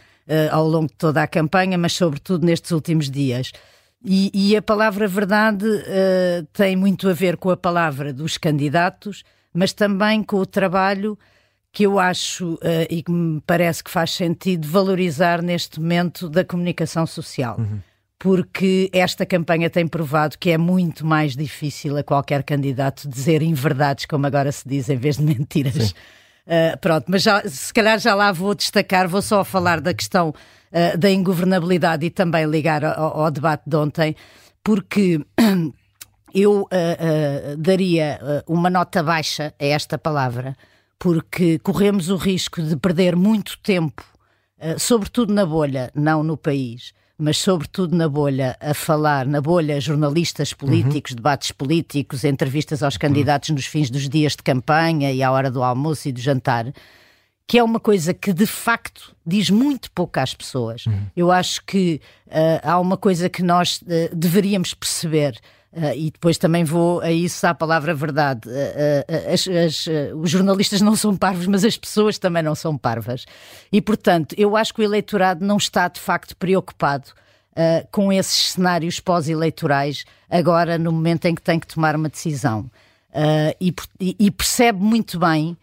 ao 0.52 0.68
longo 0.68 0.88
de 0.88 0.96
toda 0.96 1.24
a 1.24 1.28
campanha, 1.28 1.78
mas 1.78 1.94
sobretudo 1.94 2.46
nestes 2.46 2.72
últimos 2.72 3.10
dias. 3.10 3.52
E, 4.04 4.31
e 4.34 4.56
a 4.56 4.62
palavra 4.62 5.08
verdade 5.08 5.66
uh, 5.66 6.46
tem 6.54 6.76
muito 6.76 7.10
a 7.10 7.14
ver 7.14 7.36
com 7.36 7.50
a 7.50 7.58
palavra 7.58 8.14
dos 8.14 8.38
candidatos, 8.38 9.24
mas 9.54 9.74
também 9.74 10.24
com 10.24 10.38
o 10.38 10.46
trabalho 10.46 11.18
que 11.72 11.84
eu 11.86 12.00
acho 12.00 12.54
uh, 12.56 12.88
e 12.90 13.04
que 13.04 13.12
me 13.12 13.42
parece 13.46 13.84
que 13.84 13.92
faz 13.92 14.12
sentido 14.12 14.68
valorizar 14.68 15.42
neste 15.42 15.80
momento 15.80 16.30
da 16.30 16.46
comunicação 16.46 17.06
social. 17.06 17.58
Uhum. 17.60 17.80
Porque 18.18 18.90
esta 18.94 19.26
campanha 19.26 19.70
tem 19.70 19.88
provado 19.88 20.38
que 20.38 20.50
é 20.50 20.58
muito 20.58 21.06
mais 21.06 21.36
difícil 21.36 21.98
a 21.98 22.04
qualquer 22.04 22.44
candidato 22.44 23.08
dizer 23.08 23.42
inverdades, 23.42 24.06
como 24.06 24.26
agora 24.26 24.52
se 24.52 24.68
diz, 24.68 24.90
em 24.90 24.98
vez 24.98 25.18
de 25.18 25.24
mentiras. 25.24 25.90
Sim. 25.90 25.94
Uh, 26.50 26.75
pronto, 26.80 27.06
mas 27.07 27.22
já, 27.22 27.48
se 27.48 27.72
calhar 27.72 28.00
já 28.00 28.16
lá 28.16 28.31
vou 28.31 28.56
destacar, 28.56 29.07
vou 29.07 29.22
só 29.22 29.44
falar 29.44 29.80
da 29.80 29.94
questão 29.94 30.30
uh, 30.30 30.98
da 30.98 31.12
ingovernabilidade 31.12 32.04
e 32.07 32.10
também 32.10 32.46
ligar 32.46 32.84
ao, 32.84 33.22
ao 33.22 33.30
debate 33.30 33.62
de 33.68 33.75
ontem, 33.75 34.16
porque 34.63 35.24
eu 36.34 36.63
uh, 36.63 37.56
daria 37.56 38.44
uma 38.48 38.68
nota 38.68 39.04
baixa 39.04 39.54
a 39.60 39.66
esta 39.66 39.96
palavra, 39.96 40.56
porque 40.98 41.60
corremos 41.60 42.10
o 42.10 42.16
risco 42.16 42.63
de 42.63 42.75
perder 42.75 43.16
muito 43.16 43.60
tempo, 43.60 44.04
sobretudo 44.78 45.31
na 45.31 45.45
bolha, 45.45 45.92
não 45.94 46.24
no 46.24 46.36
país 46.36 46.94
mas 47.19 47.38
sobretudo 47.38 47.95
na 47.95 48.07
bolha, 48.07 48.56
a 48.62 48.74
falar, 48.74 49.25
na 49.25 49.42
bolha, 49.42 49.81
jornalistas 49.81 50.54
políticos, 50.54 51.12
uhum. 51.12 51.18
debates 51.18 51.51
políticos, 51.51 52.24
entrevistas 52.24 52.81
aos 52.81 52.95
candidatos 52.95 53.50
uhum. 53.50 53.56
nos 53.56 53.66
fins 53.66 53.89
dos 53.89 54.07
dias 54.07 54.38
de 54.38 54.42
campanha 54.42 55.12
e 55.12 55.21
à 55.21 55.30
hora 55.30 55.51
do 55.51 55.62
almoço 55.62 56.07
e 56.07 56.13
do 56.13 56.21
jantar, 56.21 56.71
que 57.45 57.57
é 57.57 57.63
uma 57.63 57.80
coisa 57.80 58.13
que 58.13 58.31
de 58.31 58.45
facto 58.45 59.13
diz 59.25 59.50
muito 59.50 59.92
pouco 59.92 60.18
às 60.18 60.33
pessoas. 60.33 60.86
Uhum. 60.86 61.07
Eu 61.13 61.30
acho 61.30 61.66
que 61.66 62.00
uh, 62.27 62.62
há 62.63 62.80
uma 62.80 62.95
coisa 62.95 63.27
que 63.27 63.44
nós 63.44 63.81
uh, 63.81 64.16
deveríamos 64.16 64.74
perceber. 64.74 65.38
Uh, 65.71 65.94
e 65.95 66.10
depois 66.10 66.36
também 66.39 66.63
vou 66.63 67.00
a 67.00 67.12
isso 67.12 67.45
à 67.45 67.54
palavra 67.54 67.94
verdade. 67.94 68.50
Uh, 68.50 68.51
uh, 68.51 69.33
as, 69.33 69.48
as, 69.48 69.88
os 70.16 70.30
jornalistas 70.30 70.81
não 70.81 70.95
são 70.95 71.16
parvos, 71.16 71.45
mas 71.45 71.63
as 71.63 71.77
pessoas 71.77 72.18
também 72.18 72.42
não 72.42 72.56
são 72.56 72.75
parvas. 72.75 73.25
E, 73.71 73.80
portanto, 73.80 74.33
eu 74.38 74.57
acho 74.57 74.74
que 74.74 74.81
o 74.81 74.83
eleitorado 74.83 75.45
não 75.45 75.57
está 75.57 75.88
de 75.88 76.00
facto 76.00 76.36
preocupado 76.36 77.10
com 77.92 78.13
esses 78.13 78.54
cenários 78.54 79.01
pós-eleitorais, 79.01 80.06
agora 80.30 80.77
no 80.77 80.94
momento 80.94 81.25
em 81.25 81.36
que 81.36 81.42
tem 81.42 81.60
que 81.60 81.68
tomar 81.68 81.94
uma 81.94 82.07
decisão. 82.07 82.71
E, 83.60 83.76
e, 83.99 84.31
percebe 84.31 84.80
muito 84.81 85.19
bem 85.19 85.57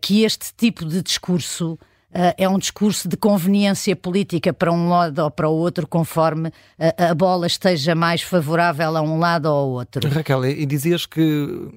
que 0.00 0.24
este 0.24 0.52
tipo 0.56 0.84
de 0.84 1.00
discurso 1.00 1.78
é 2.12 2.48
um 2.48 2.58
discurso 2.58 3.08
de 3.08 3.16
conveniência 3.16 3.94
política 3.94 4.52
para 4.52 4.72
um 4.72 4.88
lado 4.88 5.18
ou 5.18 5.30
para 5.30 5.48
o 5.48 5.52
outro, 5.52 5.86
conforme 5.86 6.50
a, 6.78 7.10
a 7.10 7.14
bola 7.14 7.46
esteja 7.46 7.94
mais 7.94 8.22
favorável 8.22 8.96
a 8.96 9.02
um 9.02 9.18
lado 9.18 9.46
ou 9.46 9.54
ao 9.54 9.68
outro. 9.68 10.08
Raquel, 10.08 10.44
e 10.46 10.64
dizias 10.64 11.04
que 11.04 11.20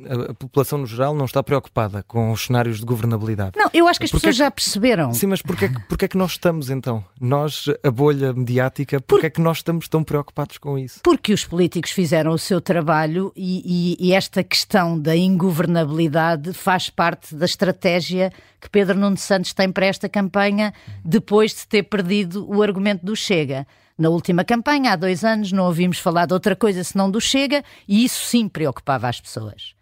a, 0.09 0.31
a, 0.31 0.33
população 0.33 0.79
no 0.79 0.85
geral 0.85 1.13
não 1.13 1.25
está 1.25 1.43
preocupada 1.43 2.03
com 2.03 2.31
os 2.31 2.45
cenários 2.45 2.79
de 2.79 2.85
governabilidade. 2.85 3.51
Não, 3.57 3.69
eu 3.73 3.87
acho 3.87 3.99
que 3.99 4.05
as 4.05 4.11
porque 4.11 4.27
pessoas 4.27 4.35
é 4.35 4.37
que... 4.37 4.45
já 4.45 4.51
perceberam. 4.51 5.13
Sim, 5.13 5.27
mas 5.27 5.41
porquê, 5.41 5.69
porquê 5.87 6.05
é 6.05 6.07
que 6.07 6.17
nós 6.17 6.31
estamos 6.31 6.69
então? 6.69 7.03
Nós, 7.19 7.65
a 7.83 7.91
bolha 7.91 8.33
mediática, 8.33 9.01
porquê 9.01 9.21
Por... 9.21 9.27
é 9.27 9.29
que 9.29 9.41
nós 9.41 9.57
estamos 9.57 9.87
tão 9.87 10.03
preocupados 10.03 10.57
com 10.57 10.77
isso? 10.77 11.01
Porque 11.03 11.33
os 11.33 11.45
políticos 11.45 11.91
fizeram 11.91 12.31
o 12.31 12.37
seu 12.37 12.61
trabalho 12.61 13.33
e, 13.35 13.97
e, 13.99 14.07
e 14.07 14.13
esta 14.13 14.43
questão 14.43 14.97
da 14.97 15.15
ingovernabilidade 15.15 16.53
faz 16.53 16.89
parte 16.89 17.35
da 17.35 17.45
estratégia 17.45 18.31
que 18.61 18.69
Pedro 18.69 18.97
Nuno 18.97 19.17
Santos 19.17 19.53
tem 19.53 19.71
para 19.71 19.87
esta 19.87 20.07
campanha 20.07 20.71
depois 21.03 21.51
de 21.53 21.67
ter 21.67 21.83
perdido 21.83 22.47
o 22.47 22.61
argumento 22.61 23.03
do 23.03 23.15
Chega. 23.15 23.65
Na 23.97 24.09
última 24.09 24.45
campanha, 24.45 24.93
há 24.93 24.95
dois 24.95 25.23
anos, 25.25 25.51
não 25.51 25.65
ouvimos 25.65 25.99
falar 25.99 26.27
de 26.27 26.33
outra 26.33 26.55
coisa 26.55 26.83
senão 26.83 27.09
do 27.09 27.19
Chega 27.19 27.63
e 27.87 28.05
isso 28.05 28.23
sim 28.23 28.47
preocupava 28.47 29.09
as 29.09 29.19
pessoas. 29.19 29.73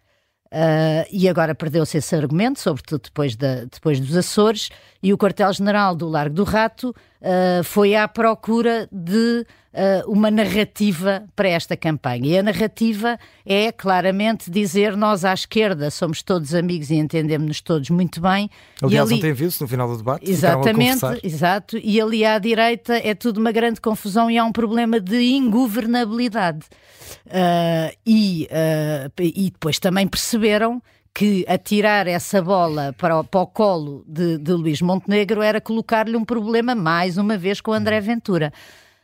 Uh, 0.52 1.06
e 1.12 1.28
agora 1.28 1.54
perdeu-se 1.54 1.96
esse 1.98 2.16
argumento, 2.16 2.58
sobretudo 2.58 3.02
depois, 3.04 3.36
depois 3.36 4.00
dos 4.00 4.16
Açores, 4.16 4.68
e 5.00 5.12
o 5.12 5.18
quartel-general 5.18 5.94
do 5.94 6.08
Largo 6.08 6.34
do 6.34 6.44
Rato 6.44 6.92
uh, 7.20 7.64
foi 7.64 7.94
à 7.94 8.06
procura 8.08 8.88
de 8.90 9.46
uh, 9.72 10.10
uma 10.10 10.30
narrativa 10.30 11.24
para 11.34 11.48
esta 11.48 11.76
campanha. 11.76 12.26
E 12.26 12.38
a 12.38 12.42
narrativa 12.42 13.18
é 13.44 13.72
claramente 13.72 14.50
dizer 14.50 14.96
nós 14.96 15.24
à 15.24 15.32
esquerda 15.32 15.90
somos 15.90 16.22
todos 16.22 16.54
amigos 16.54 16.90
e 16.90 16.96
entendemos-nos 16.96 17.60
todos 17.60 17.90
muito 17.90 18.20
bem. 18.20 18.50
Aliás, 18.82 19.08
ali... 19.08 19.18
ontem 19.18 19.32
viu-se 19.32 19.60
no 19.60 19.68
final 19.68 19.88
do 19.88 19.96
debate. 19.96 20.30
Exatamente, 20.30 21.04
exato. 21.22 21.78
E 21.82 22.00
ali 22.00 22.24
à 22.24 22.38
direita 22.38 22.94
é 22.94 23.14
tudo 23.14 23.38
uma 23.38 23.52
grande 23.52 23.80
confusão 23.80 24.30
e 24.30 24.38
há 24.38 24.44
um 24.44 24.52
problema 24.52 25.00
de 25.00 25.20
ingovernabilidade. 25.20 26.66
Uh, 27.26 27.96
e, 28.06 28.48
e 29.18 29.50
depois 29.50 29.78
também 29.78 30.06
perceberam 30.06 30.80
que 31.14 31.44
atirar 31.48 32.06
essa 32.06 32.40
bola 32.40 32.94
para 32.96 33.20
o, 33.20 33.24
para 33.24 33.40
o 33.40 33.46
colo 33.46 34.04
de, 34.06 34.38
de 34.38 34.52
Luís 34.52 34.80
Montenegro 34.80 35.42
era 35.42 35.60
colocar-lhe 35.60 36.16
um 36.16 36.24
problema 36.24 36.74
mais 36.74 37.18
uma 37.18 37.36
vez 37.36 37.60
com 37.60 37.72
André 37.72 38.00
Ventura. 38.00 38.52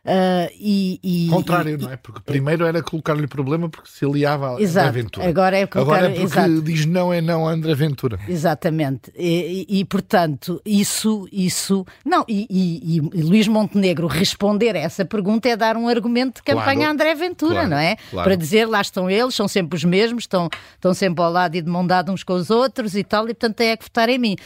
Uh, 0.06 0.52
e, 0.60 1.00
e, 1.02 1.28
Contrário, 1.28 1.74
e, 1.74 1.82
não 1.82 1.90
é? 1.90 1.96
Porque 1.96 2.20
primeiro 2.24 2.64
era 2.64 2.80
colocar-lhe 2.80 3.26
problema 3.26 3.68
porque 3.68 3.90
se 3.90 4.04
aliava 4.04 4.56
exato, 4.60 4.88
André 4.88 5.02
Ventura. 5.02 5.28
Agora 5.28 5.58
é, 5.58 5.66
colocar, 5.66 5.96
agora 5.96 6.06
é 6.06 6.10
porque 6.10 6.38
exato. 6.38 6.62
diz 6.62 6.86
não 6.86 7.12
é 7.12 7.20
não 7.20 7.48
André 7.48 7.74
Ventura. 7.74 8.20
Exatamente. 8.28 9.12
E, 9.16 9.84
portanto, 9.84 10.62
isso, 10.64 11.28
isso. 11.32 11.84
Não, 12.04 12.24
e, 12.28 12.46
e, 13.12 13.20
Luís 13.20 13.48
Montenegro 13.48 14.06
responder 14.06 14.76
a 14.76 14.78
essa 14.78 15.04
pergunta 15.04 15.48
é 15.48 15.56
dar 15.56 15.76
um 15.76 15.88
argumento 15.88 16.36
de 16.36 16.42
campanha 16.44 16.76
Claro, 16.76 16.82
a 16.84 16.92
André 16.92 17.14
Ventura, 17.14 17.54
claro, 17.54 17.70
não 17.70 17.78
é? 17.78 17.96
claro. 18.10 18.28
Para 18.28 18.36
dizer 18.36 18.66
lá 18.66 18.80
estão 18.80 19.10
eles, 19.10 19.34
são 19.34 19.48
sempre 19.48 19.76
os 19.76 19.84
mesmos, 19.84 20.22
estão, 20.22 20.48
estão 20.74 20.94
sempre 20.94 21.22
ao 21.24 21.32
lado 21.32 21.56
e 21.56 21.62
de 21.62 21.68
mão 21.68 21.86
dada 21.86 22.12
uns 22.12 22.22
com 22.22 22.34
os 22.34 22.50
outros 22.50 22.94
e 22.94 23.02
tal, 23.02 23.24
e 23.24 23.34
portanto 23.34 23.60
é 23.60 23.76
que 23.76 23.84
votar 23.84 24.08
em 24.08 24.18
mim. 24.18 24.36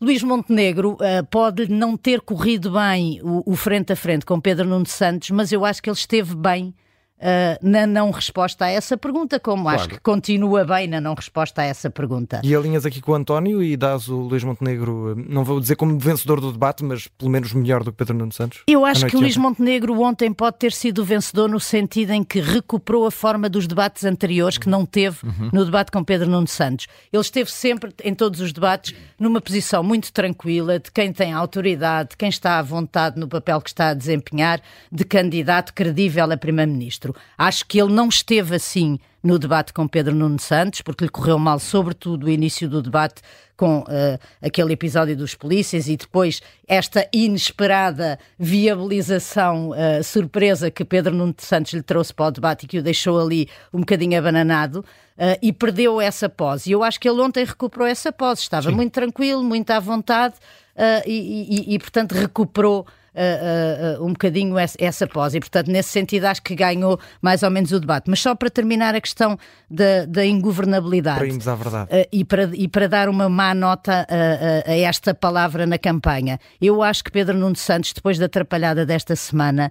Luís 0.00 0.22
Montenegro 0.22 0.92
uh, 0.92 1.26
pode 1.28 1.68
não 1.68 1.96
ter 1.96 2.20
corrido 2.20 2.70
bem 2.70 3.20
o, 3.20 3.42
o, 3.44 3.56
frente 3.56 3.92
a 3.92 3.96
frente 3.96 4.24
com 4.24 4.40
Pedro 4.40 4.64
Nuno 4.64 4.86
Santos, 4.86 5.30
mas 5.30 5.50
eu 5.50 5.64
acho 5.64 5.82
que 5.82 5.90
ele 5.90 5.96
esteve 5.96 6.36
bem 6.36 6.72
uh, 7.20 7.58
na 7.68 7.86
não 7.86 8.10
resposta 8.10 8.64
a 8.64 8.68
essa 8.70 8.96
pergunta, 8.96 9.38
como 9.38 9.64
Claro. 9.64 9.80
acho 9.80 9.88
que 9.88 10.00
continua 10.00 10.64
bem 10.64 10.86
na 10.86 11.00
não 11.00 11.14
resposta 11.14 11.62
a 11.62 11.64
essa 11.64 11.90
pergunta. 11.90 12.40
E 12.44 12.54
alinhas 12.54 12.86
aqui 12.86 13.00
com 13.00 13.12
o 13.12 13.14
António 13.14 13.62
e 13.62 13.76
dás 13.76 14.08
o 14.08 14.16
Luís 14.16 14.44
Montenegro, 14.44 15.16
eh, 15.18 15.24
não 15.28 15.44
vou 15.44 15.60
dizer 15.60 15.76
como 15.76 15.98
vencedor 15.98 16.40
do 16.40 16.52
debate, 16.52 16.84
mas 16.84 17.06
pelo 17.06 17.30
menos 17.30 17.52
melhor 17.52 17.82
do 17.82 17.90
que 17.92 17.98
Pedro 17.98 18.16
Nuno 18.16 18.32
Santos. 18.32 18.62
Eu 18.66 18.84
acho 18.84 19.06
que 19.06 19.16
o 19.16 19.20
Luís. 19.20 19.36
Montenegro 19.36 20.00
ontem 20.00 20.32
pode 20.32 20.58
ter 20.58 20.72
sido 20.72 21.04
vencedor 21.04 21.48
no 21.48 21.60
sentido 21.60 22.10
em 22.10 22.24
que 22.24 22.40
recuperou 22.40 23.06
a 23.06 23.10
forma 23.10 23.48
dos 23.48 23.66
debates 23.66 24.04
anteriores 24.04 24.58
que 24.58 24.68
não 24.68 24.84
teve 24.84 25.18
no 25.52 25.64
debate 25.64 25.92
com 25.92 26.02
Pedro 26.02 26.28
Nuno 26.28 26.46
Santos. 26.48 26.86
Ele 27.12 27.20
esteve 27.20 27.50
sempre, 27.50 27.92
em 28.02 28.14
todos 28.14 28.40
os 28.40 28.52
debates, 28.52 28.94
numa 29.18 29.40
posição 29.40 29.82
muito 29.82 30.12
tranquila, 30.12 30.78
de 30.78 30.90
quem 30.90 31.12
tem 31.12 31.32
autoridade, 31.32 32.10
de 32.10 32.16
quem 32.16 32.28
está 32.28 32.58
à 32.58 32.62
vontade 32.62 33.18
no 33.18 33.28
papel 33.28 33.60
que 33.60 33.68
está 33.68 33.90
a 33.90 33.94
desempenhar, 33.94 34.60
de 34.90 35.04
candidato 35.04 35.72
credível 35.72 36.30
a 36.32 36.36
Primeiro-Ministro. 36.36 37.07
Acho 37.36 37.64
que 37.66 37.80
ele 37.80 37.92
não 37.92 38.08
esteve 38.08 38.54
assim 38.56 38.98
no 39.22 39.38
debate 39.38 39.72
com 39.72 39.86
Pedro 39.88 40.14
Nuno 40.14 40.38
Santos, 40.38 40.80
porque 40.80 41.04
lhe 41.04 41.10
correu 41.10 41.38
mal, 41.38 41.58
sobretudo, 41.58 42.26
o 42.26 42.30
início 42.30 42.68
do 42.68 42.80
debate 42.80 43.20
com 43.56 43.84
eh, 43.88 44.16
aquele 44.40 44.72
episódio 44.72 45.16
dos 45.16 45.34
polícias 45.34 45.88
e 45.88 45.96
depois 45.96 46.40
esta 46.68 47.06
inesperada 47.12 48.16
viabilização 48.38 49.74
eh, 49.74 50.02
surpresa 50.02 50.70
que 50.70 50.84
Pedro 50.84 51.14
Nuno 51.14 51.34
Santos 51.38 51.72
lhe 51.72 51.82
trouxe 51.82 52.14
para 52.14 52.26
o 52.26 52.30
debate 52.30 52.64
e 52.64 52.68
que 52.68 52.78
o 52.78 52.82
deixou 52.82 53.18
ali 53.20 53.48
um 53.72 53.80
bocadinho 53.80 54.16
abananado 54.18 54.84
eh, 55.18 55.38
e 55.42 55.52
perdeu 55.52 56.00
essa 56.00 56.28
pose. 56.28 56.70
E 56.70 56.72
eu 56.72 56.82
acho 56.84 57.00
que 57.00 57.08
ele 57.08 57.20
ontem 57.20 57.44
recuperou 57.44 57.86
essa 57.86 58.12
pose, 58.12 58.42
estava 58.42 58.70
muito 58.70 58.92
tranquilo, 58.92 59.42
muito 59.42 59.70
à 59.72 59.80
vontade 59.80 60.34
eh, 60.76 61.02
e, 61.06 61.72
e- 61.72 61.74
e, 61.74 61.78
portanto, 61.80 62.12
recuperou 62.12 62.86
uh, 63.18 64.00
uh, 64.00 64.06
um 64.06 64.12
bocadinho 64.12 64.56
essa, 64.58 65.06
pós 65.06 65.34
e, 65.34 65.40
portanto, 65.40 65.68
nesse 65.68 65.90
sentido, 65.90 66.24
acho 66.26 66.42
que 66.42 66.54
ganhou 66.54 66.98
mais 67.20 67.42
ou 67.42 67.50
menos 67.50 67.72
o 67.72 67.80
debate. 67.80 68.08
Mas 68.08 68.20
só 68.20 68.34
para 68.34 68.48
terminar 68.50 68.94
a 68.94 69.00
questão 69.00 69.38
da, 69.70 70.06
da 70.06 70.24
ingovernabilidade. 70.24 71.18
Para 71.18 71.26
irmos 71.28 71.48
à 71.48 71.54
verdade. 71.54 71.90
Uh, 71.90 72.08
e, 72.12 72.24
para, 72.24 72.50
e 72.54 72.68
para 72.68 72.88
dar 72.88 73.08
uma 73.08 73.28
má 73.28 73.54
nota 73.54 74.06
uh, 74.08 74.68
uh, 74.68 74.70
a 74.70 74.76
esta 74.76 75.14
palavra 75.14 75.66
na 75.66 75.78
campanha, 75.78 76.38
eu 76.60 76.82
acho 76.82 77.04
que 77.04 77.10
Pedro 77.10 77.36
Nuno 77.36 77.56
Santos, 77.56 77.92
depois 77.92 78.18
da 78.18 78.26
atrapalhada 78.26 78.86
desta 78.86 79.16
semana, 79.16 79.70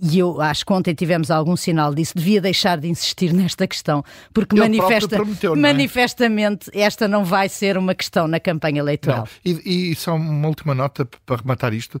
e 0.00 0.18
eu 0.18 0.40
acho 0.40 0.66
que 0.66 0.72
ontem 0.72 0.94
tivemos 0.94 1.30
algum 1.30 1.56
sinal 1.56 1.94
disso, 1.94 2.14
devia 2.16 2.40
deixar 2.40 2.78
de 2.78 2.88
insistir 2.88 3.32
nesta 3.32 3.66
questão, 3.66 4.02
porque 4.32 4.56
manifesta, 4.56 5.16
prometeu, 5.16 5.54
é? 5.54 5.56
manifestamente 5.56 6.70
esta 6.74 7.06
não 7.06 7.24
vai 7.24 7.48
ser 7.48 7.78
uma 7.78 7.94
questão 7.94 8.26
na 8.26 8.40
campanha 8.40 8.80
eleitoral. 8.80 9.28
E, 9.44 9.90
e 9.90 9.94
só 9.94 10.16
uma 10.16 10.48
última 10.48 10.74
nota 10.74 11.08
para 11.24 11.36
rematar 11.36 11.72
isto. 11.72 12.00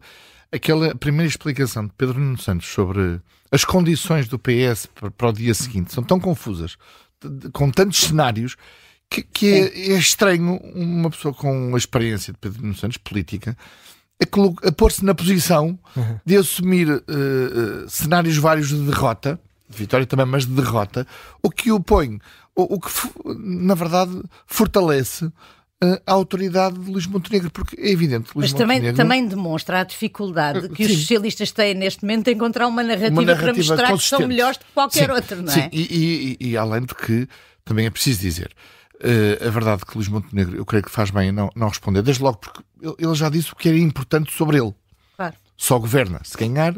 Aquela 0.54 0.94
primeira 0.94 1.28
explicação 1.28 1.86
de 1.86 1.92
Pedro 1.98 2.20
Nuno 2.20 2.38
Santos 2.38 2.68
sobre 2.68 3.20
as 3.50 3.64
condições 3.64 4.28
do 4.28 4.38
PS 4.38 4.86
para, 4.86 5.28
o 5.28 5.32
dia 5.32 5.52
seguinte 5.52 5.92
são 5.92 6.04
tão 6.04 6.20
confusas, 6.20 6.76
com 7.52 7.70
tantos 7.72 7.98
cenários, 7.98 8.56
que, 9.10 9.22
que 9.22 9.52
é, 9.52 9.92
é 9.92 9.98
estranho 9.98 10.56
uma 10.74 11.10
pessoa 11.10 11.34
com 11.34 11.74
a 11.74 11.78
experiência 11.78 12.32
de 12.32 12.38
Pedro 12.38 12.62
Nuno 12.62 12.76
Santos, 12.76 12.98
política, 12.98 13.56
a, 14.22 14.68
a 14.68 14.72
pôr-se 14.72 15.04
na 15.04 15.12
posição 15.12 15.76
de 16.24 16.36
assumir 16.36 16.88
eh, 16.88 17.86
cenários 17.88 18.36
vários 18.36 18.68
de 18.68 18.78
derrota, 18.78 19.40
de 19.68 19.76
vitória 19.76 20.06
também, 20.06 20.26
mas 20.26 20.46
de 20.46 20.52
derrota, 20.52 21.04
o 21.42 21.50
que 21.50 21.72
o 21.72 21.80
põe, 21.80 22.20
o, 22.54 22.76
o 22.76 22.80
que 22.80 22.90
na 23.38 23.74
verdade 23.74 24.22
fortalece 24.46 25.32
a 25.82 26.12
autoridade 26.12 26.78
de 26.78 26.90
Luís 26.90 27.06
Montenegro, 27.06 27.50
porque 27.50 27.78
é 27.78 27.90
evidente 27.90 28.30
que 28.32 28.38
Luís 28.38 28.52
Mas 28.52 28.58
também, 28.58 28.76
Montenegro 28.78 28.96
também 28.96 29.26
demonstra 29.28 29.80
a 29.80 29.84
dificuldade 29.84 30.68
que 30.70 30.84
os 30.84 30.90
Sim. 30.92 30.98
socialistas 30.98 31.52
têm 31.52 31.74
neste 31.74 32.02
momento 32.02 32.28
em 32.28 32.34
encontrar 32.34 32.66
uma 32.66 32.82
narrativa, 32.82 33.10
uma 33.10 33.22
narrativa 33.22 33.44
para 33.52 33.54
mostrar 33.56 33.76
que 33.76 33.86
são 33.86 33.96
consistente. 34.18 34.26
melhores 34.28 34.56
do 34.58 34.64
que 34.64 34.72
qualquer 34.72 35.06
Sim, 35.06 35.12
outro, 35.12 35.42
não 35.42 35.48
sim, 35.52 35.60
é? 35.60 35.70
E, 35.72 36.36
e- 36.40 36.48
e 36.50 36.56
além 36.56 36.82
de 36.82 36.94
que 36.94 37.28
também 37.64 37.86
é 37.86 37.90
preciso 37.90 38.20
dizer. 38.20 38.50
eh, 39.00 39.44
a 39.46 39.50
verdade 39.50 39.82
é 39.82 39.90
que 39.90 39.96
Luís 39.98 40.08
Montenegro, 40.08 40.56
eu 40.56 40.64
creio 40.64 40.82
que 40.84 40.90
faz 40.90 41.10
bem 41.10 41.28
em 41.28 41.32
não, 41.32 41.50
não 41.54 41.68
responder, 41.68 42.00
desde 42.00 42.22
logo 42.22 42.38
porque 42.38 42.62
ele- 42.80 43.14
já 43.14 43.28
disse 43.28 43.52
o 43.52 43.56
que 43.56 43.68
era 43.68 43.76
importante 43.76 44.32
sobre 44.32 44.56
ele. 44.56 44.72
Claro. 45.16 45.34
Só 45.56 45.78
governa 45.78 46.20
se 46.24 46.36
ganhar 46.38 46.74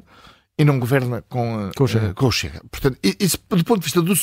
e 0.59 0.65
não 0.65 0.81
governa 0.81 1.23
com, 1.29 1.69
eh, 1.69 1.71
Com 1.77 1.85
o 1.85 1.87
Chega. 1.87 2.07
eh, 2.09 2.13
com 2.15 2.27
o 2.27 2.33
Chega. 2.33 2.61
Portanto, 2.71 2.99
isso, 3.21 3.39
do 3.49 3.63
ponto 3.63 3.81
de 3.81 3.85
vista 3.85 4.01
do 4.03 4.15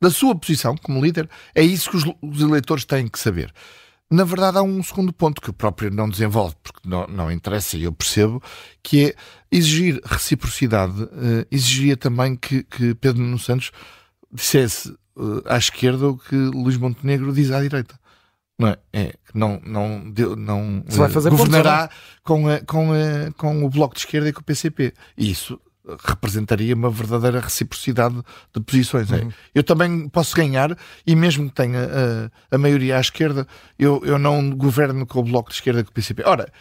da 0.00 0.10
sua 0.10 0.36
posição 0.36 0.76
como 0.76 1.02
líder, 1.02 1.28
é 1.54 1.62
isso 1.62 1.90
que 1.90 1.96
os, 1.96 2.04
os 2.22 2.40
eleitores 2.42 2.84
têm 2.84 3.08
que 3.08 3.18
saber. 3.18 3.52
Na 4.10 4.24
verdade, 4.24 4.56
há 4.56 4.62
um 4.62 4.82
segundo 4.82 5.12
ponto 5.12 5.40
que 5.40 5.50
o 5.50 5.52
próprio 5.52 5.90
não 5.90 6.08
desenvolve, 6.08 6.54
porque 6.62 6.80
não, 6.88 7.06
não 7.06 7.30
interessa 7.30 7.76
e 7.76 7.84
eu 7.84 7.92
percebo, 7.92 8.42
que 8.82 9.06
é 9.08 9.14
exigir 9.52 10.00
reciprocidade, 10.04 11.02
eh, 11.02 11.46
exigia 11.50 11.94
também 11.96 12.34
que, 12.34 12.62
que 12.62 12.94
Pedro 12.94 13.22
Nuno 13.22 13.38
Santos 13.38 13.70
dissesse 14.32 14.88
eh, 15.18 15.22
à 15.44 15.58
esquerda 15.58 16.08
o 16.08 16.16
que 16.18 16.34
Luís 16.34 16.76
Montenegro 16.78 17.32
diz 17.34 17.50
à 17.50 17.60
direita. 17.60 17.98
Não 18.58 18.68
é? 18.68 18.78
é 18.92 19.14
não, 19.34 19.60
não, 19.64 20.10
deu- 20.10 20.34
não 20.34 20.82
Se 20.88 20.96
vai 20.98 21.08
eh, 21.08 21.12
fazer 21.12 21.30
governará 21.30 21.90
com, 22.24 22.48
a- 22.48 22.60
com, 22.60 22.92
a- 22.92 23.30
com 23.36 23.64
o 23.64 23.68
Bloco 23.70 23.94
de 23.94 24.00
Esquerda 24.00 24.28
e 24.28 24.32
com 24.32 24.40
o 24.40 24.44
PCP. 24.44 24.94
E 25.18 25.30
isso 25.30 25.60
eh, 25.66 25.67
representaria 26.04 26.74
uma 26.74 26.90
verdadeira 26.90 27.40
reciprocidade 27.40 28.16
de 28.54 28.60
posições. 28.60 29.10
é. 29.12 29.26
Eu 29.54 29.62
também 29.62 30.08
posso 30.08 30.36
ganhar, 30.36 30.76
e 31.06 31.16
mesmo 31.16 31.48
que 31.48 31.54
tenha 31.54 32.30
a, 32.50 32.54
a 32.54 32.58
maioria 32.58 32.96
à 32.96 33.00
esquerda, 33.00 33.46
eu, 33.78 34.02
eu 34.04 34.18
não 34.18 34.50
governo 34.50 35.06
com 35.06 35.20
o 35.20 35.24
Bloco 35.24 35.50
de 35.50 35.56
Esquerda 35.56 35.80
e 35.80 35.84
com 35.84 35.90
o 35.90 35.94
PCP. 35.94 36.22
Ora, 36.24 36.52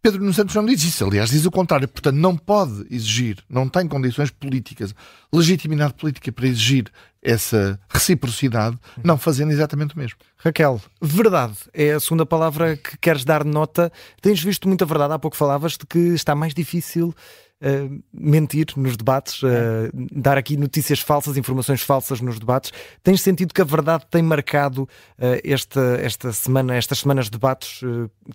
Pedro 0.00 0.20
Nuno 0.20 0.32
Santos 0.32 0.54
não 0.54 0.64
diz 0.64 0.82
isso, 0.84 1.04
aliás, 1.04 1.30
diz 1.30 1.44
o 1.44 1.50
contrário. 1.50 1.88
Portanto, 1.88 2.16
não 2.16 2.36
pode 2.36 2.86
exigir, 2.90 3.38
não 3.48 3.68
tem 3.68 3.88
condições 3.88 4.30
políticas, 4.30 4.94
legitimidade 5.32 5.94
política 5.94 6.30
para 6.30 6.46
exigir 6.46 6.90
essa 7.20 7.78
reciprocidade, 7.88 8.78
não 9.02 9.18
fazendo 9.18 9.50
exatamente 9.50 9.96
o 9.96 9.98
mesmo. 9.98 10.16
Raquel, 10.36 10.80
verdade 11.02 11.56
é 11.74 11.92
a 11.92 12.00
segunda 12.00 12.24
palavra 12.24 12.76
que 12.76 12.96
queres 12.98 13.24
dar 13.24 13.44
nota. 13.44 13.90
Tens 14.22 14.40
visto 14.40 14.68
muita 14.68 14.86
verdade. 14.86 15.14
Há 15.14 15.18
pouco 15.18 15.36
falavas 15.36 15.72
de 15.72 15.84
que 15.84 15.98
está 15.98 16.34
mais 16.34 16.54
difícil 16.54 17.12
eh, 17.60 17.88
mentir 18.12 18.66
nos 18.76 18.96
debates, 18.96 19.40
eh, 19.42 19.90
dar 20.12 20.38
aqui 20.38 20.56
notícias 20.56 21.00
falsas, 21.00 21.36
informações 21.36 21.82
falsas 21.82 22.20
nos 22.20 22.38
debates. 22.38 22.72
Tens 23.02 23.20
sentido 23.20 23.52
que 23.52 23.60
a 23.60 23.64
verdade 23.64 24.06
tem 24.08 24.22
marcado 24.22 24.88
eh, 25.18 25.40
esta, 25.44 25.80
esta 26.00 26.32
semana, 26.32 26.76
estas 26.76 27.00
semanas 27.00 27.24
de 27.24 27.32
debates 27.32 27.80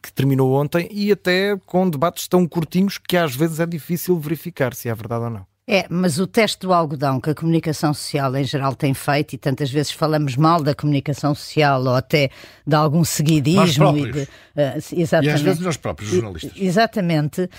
que 0.01 0.11
terminou 0.11 0.53
ontem 0.53 0.89
e 0.91 1.11
até 1.11 1.57
com 1.65 1.89
debates 1.89 2.27
tão 2.27 2.45
curtinhos 2.45 2.97
que 2.97 3.15
às 3.15 3.35
vezes 3.35 3.59
é 3.59 3.65
difícil 3.65 4.19
verificar 4.19 4.73
se 4.73 4.89
é 4.89 4.95
verdade 4.95 5.23
ou 5.23 5.29
não. 5.29 5.52
É, 5.65 5.85
mas 5.89 6.19
o 6.19 6.27
teste 6.27 6.59
do 6.59 6.73
algodão 6.73 7.21
que 7.21 7.29
a 7.29 7.35
comunicação 7.35 7.93
social 7.93 8.35
em 8.35 8.43
geral 8.43 8.75
tem 8.75 8.93
feito, 8.93 9.33
e 9.33 9.37
tantas 9.37 9.71
vezes 9.71 9.91
falamos 9.93 10.35
mal 10.35 10.61
da 10.61 10.75
comunicação 10.75 11.33
social 11.33 11.81
ou 11.83 11.95
até 11.95 12.29
de 12.67 12.75
algum 12.75 13.03
seguidismo. 13.05 13.61
Nós 13.61 13.75
e 13.75 13.77
próprios. 13.77 14.13
de, 14.13 14.27
ah, 14.57 14.77
E 14.91 15.01
exatamente. 15.01 15.35
às 15.35 15.41
vezes 15.41 15.61
nós 15.61 15.77
próprios, 15.77 16.11
jornalistas. 16.11 16.51
Exatamente. 16.55 17.41
Uh, 17.43 17.49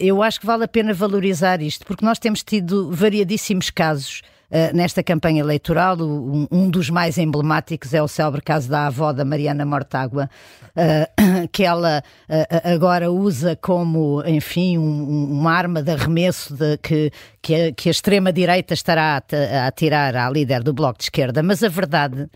eu 0.00 0.20
acho 0.20 0.40
que 0.40 0.46
vale 0.46 0.64
a 0.64 0.68
pena 0.68 0.92
valorizar 0.92 1.62
isto, 1.62 1.86
porque 1.86 2.04
nós 2.04 2.18
temos 2.18 2.42
tido 2.42 2.90
variadíssimos 2.90 3.70
casos 3.70 4.22
uh, 4.50 4.76
nesta 4.76 5.02
campanha 5.02 5.40
eleitoral. 5.40 5.96
Um, 6.00 6.68
dos 6.70 6.90
mais 6.90 7.18
emblemáticos 7.18 7.92
é 7.94 8.02
o 8.02 8.08
célebre 8.08 8.40
caso 8.42 8.68
da 8.68 8.86
avó 8.86 9.12
da 9.12 9.24
Mariana 9.24 9.64
Mortágua, 9.64 10.28
uh, 10.76 11.48
que 11.52 11.64
ela 11.64 12.02
uh, 12.28 12.74
agora 12.74 13.10
usa 13.10 13.56
como, 13.56 14.22
enfim, 14.26 14.78
um- 14.78 14.82
um- 14.82 15.32
uma 15.40 15.52
arma 15.52 15.82
de 15.82 15.90
arremesso 15.92 16.54
de, 16.54 16.76
que, 16.78 17.10
que, 17.42 17.54
a, 17.54 17.72
que 17.72 17.88
a 17.88 17.92
extrema-direita 17.92 18.74
estará 18.74 19.16
a, 19.16 19.62
a 19.64 19.66
atirar 19.66 20.16
à 20.16 20.28
líder 20.30 20.62
do 20.62 20.72
Bloco 20.72 20.98
de 20.98 21.04
Esquerda. 21.04 21.42
Mas 21.42 21.62
a 21.62 21.68
verdade 21.68 22.28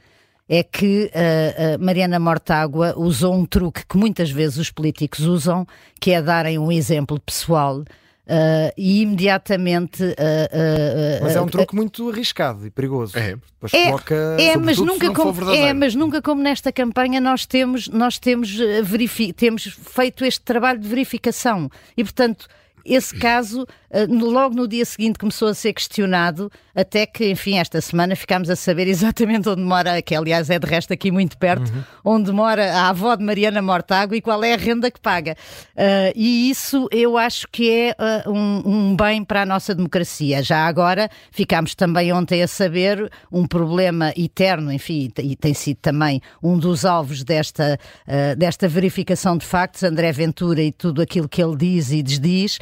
é 0.49 0.63
que 0.63 1.11
uh, 1.15 1.85
Mariana 1.85 2.19
Mortágua 2.19 2.95
usou 2.97 3.35
um 3.35 3.45
truque 3.45 3.85
que 3.87 3.99
muitas 3.99 4.31
vezes 4.31 4.57
os 4.57 4.71
políticos 4.71 5.21
usam, 5.21 5.67
que 6.01 6.13
é 6.13 6.23
darem 6.23 6.59
um 6.59 6.73
exemplo 6.73 7.21
pessoal. 7.21 7.85
Uh, 8.29 8.73
e 8.77 9.03
imediatamente. 9.03 10.03
uh, 10.03 10.07
uh, 10.07 10.11
uh, 10.11 11.23
Mas 11.23 11.37
é 11.37 11.41
um 11.41 11.45
uh, 11.45 11.51
truque 11.51 11.75
muito 11.75 12.09
arriscado 12.11 12.67
e 12.67 12.71
perigoso. 12.71 13.19
É. 13.19 13.37
É, 13.73 13.87
coloca, 13.87 14.15
é, 14.39 14.57
mas 14.57 14.79
nunca 14.79 15.13
como, 15.13 15.51
é, 15.51 15.73
mas 15.73 15.95
nunca 15.95 16.23
como 16.23 16.41
nesta 16.41 16.71
campanha 16.71 17.21
nós 17.21 17.45
temos, 17.45 17.89
nós 17.89 18.17
temos, 18.17 18.61
eh, 18.61 18.83
verifi 18.83 19.33
temos 19.33 19.65
feito 19.65 20.25
este 20.25 20.43
trabalho 20.43 20.79
de 20.79 20.87
verificação. 20.87 21.69
E, 21.97 22.05
portanto, 22.05 22.47
esse 22.89 23.15
caso, 23.15 23.67
logo 24.09 24.55
no 24.55 24.67
dia 24.67 24.85
seguinte, 24.85 25.19
começou 25.19 25.49
a 25.49 25.55
ser 25.55 25.73
questionado, 25.73 26.51
até 26.75 27.07
que, 27.07 27.31
enfim, 27.31 27.59
esta 27.59 27.81
semana 27.81 28.15
ficámos 28.15 28.49
a 28.49 28.57
saber 28.57 28.87
exatamente 28.89 29.49
onde 29.49 29.63
mora, 29.63 30.01
que 30.01 30.15
aliás 30.15 30.49
é 30.49 30.59
de 30.59 30.67
resto 30.67 30.93
aqui 30.93 31.11
muito 31.11 31.37
perto, 31.37 31.73
uhum. 31.73 31.83
onde 32.05 32.33
mora 32.33 32.73
a 32.73 32.89
avó 32.89 33.17
de 33.17 33.25
Mariana 33.25 33.61
Mortágua 33.61 34.17
e 34.17 34.21
qual 34.21 34.43
é 34.45 34.55
a 34.55 34.57
renda 34.57 34.91
que 34.91 35.01
paga. 35.01 35.37
Uh, 35.75 36.13
e 36.15 36.51
isso 36.51 36.89
eu 36.93 37.19
acho 37.19 37.49
que 37.49 37.71
é 37.71 37.97
uh, 38.27 38.31
um, 38.31 38.63
um, 38.65 38.97
bem 38.97 39.25
para 39.25 39.43
a 39.43 39.47
nossa 39.47 39.75
democracia. 39.75 40.43
Já 40.43 40.67
agora 40.67 41.11
ficámos 41.31 41.75
também 41.75 42.13
ontem 42.13 42.43
a 42.43 42.49
saber 42.49 43.11
um 43.33 43.47
problema 43.47 44.13
eterno, 44.17 44.73
enfim, 44.73 45.11
e 45.19 45.35
tem 45.35 45.55
sido 45.55 45.79
também 45.79 46.21
um 46.43 46.59
dos 46.59 46.85
alvos 46.85 47.25
desta, 47.25 47.79
uh, 48.07 48.37
desta 48.37 48.69
verificação 48.69 49.37
de 49.37 49.45
factos, 49.45 49.83
André 49.83 50.13
Ventura 50.13 50.63
e 50.63 50.71
tudo 50.71 51.03
aquilo 51.03 51.29
que 51.29 51.43
ele 51.43 51.57
diz 51.57 51.91
e 51.91 52.03
desdiz. 52.03 52.59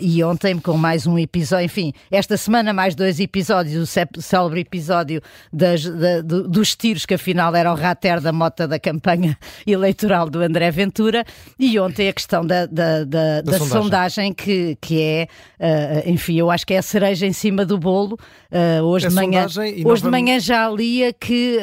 E 0.00 0.22
ontem, 0.22 0.58
com 0.58 0.76
mais 0.76 1.06
um 1.06 1.18
episódio, 1.18 1.64
enfim, 1.64 1.92
esta 2.10 2.36
semana 2.36 2.72
mais 2.72 2.94
dois 2.94 3.18
episódios, 3.20 3.96
o 3.96 4.20
célebre 4.20 4.60
episódio 4.60 5.20
das, 5.52 5.84
da, 5.84 6.20
dos 6.22 6.76
tiros 6.76 7.06
que 7.06 7.14
afinal 7.14 7.54
era 7.54 7.72
o 7.72 7.76
rater 7.76 8.20
da 8.20 8.32
mota 8.32 8.66
da 8.66 8.78
campanha 8.78 9.36
eleitoral 9.66 10.28
do 10.28 10.40
André 10.40 10.70
Ventura 10.70 11.24
e 11.58 11.78
ontem 11.78 12.08
a 12.08 12.12
questão 12.12 12.44
da, 12.44 12.66
da, 12.66 13.04
da, 13.04 13.40
da 13.42 13.58
sondagem. 13.58 13.68
sondagem. 13.68 14.34
que, 14.34 14.76
que 14.80 15.00
é, 15.00 15.28
uh, 15.58 16.10
enfim, 16.10 16.36
eu 16.36 16.50
acho 16.50 16.66
que 16.66 16.74
é 16.74 16.78
a 16.78 16.82
cereja 16.82 17.26
em 17.26 17.32
cima 17.32 17.64
do 17.64 17.78
bolo. 17.78 18.18
Uh, 18.50 18.82
hoje, 18.84 19.08
de 19.08 19.14
manhã, 19.14 19.46
hoje 19.46 19.82
vamos... 19.82 20.02
de 20.02 20.10
manhã 20.10 20.40
já 20.40 20.68
lia 20.68 21.12
que 21.12 21.58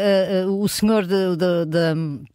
uh, 0.45 0.61
o 0.61 0.67
senhor 0.67 1.05
de, 1.05 1.35
de, 1.35 1.65
de 1.65 2.29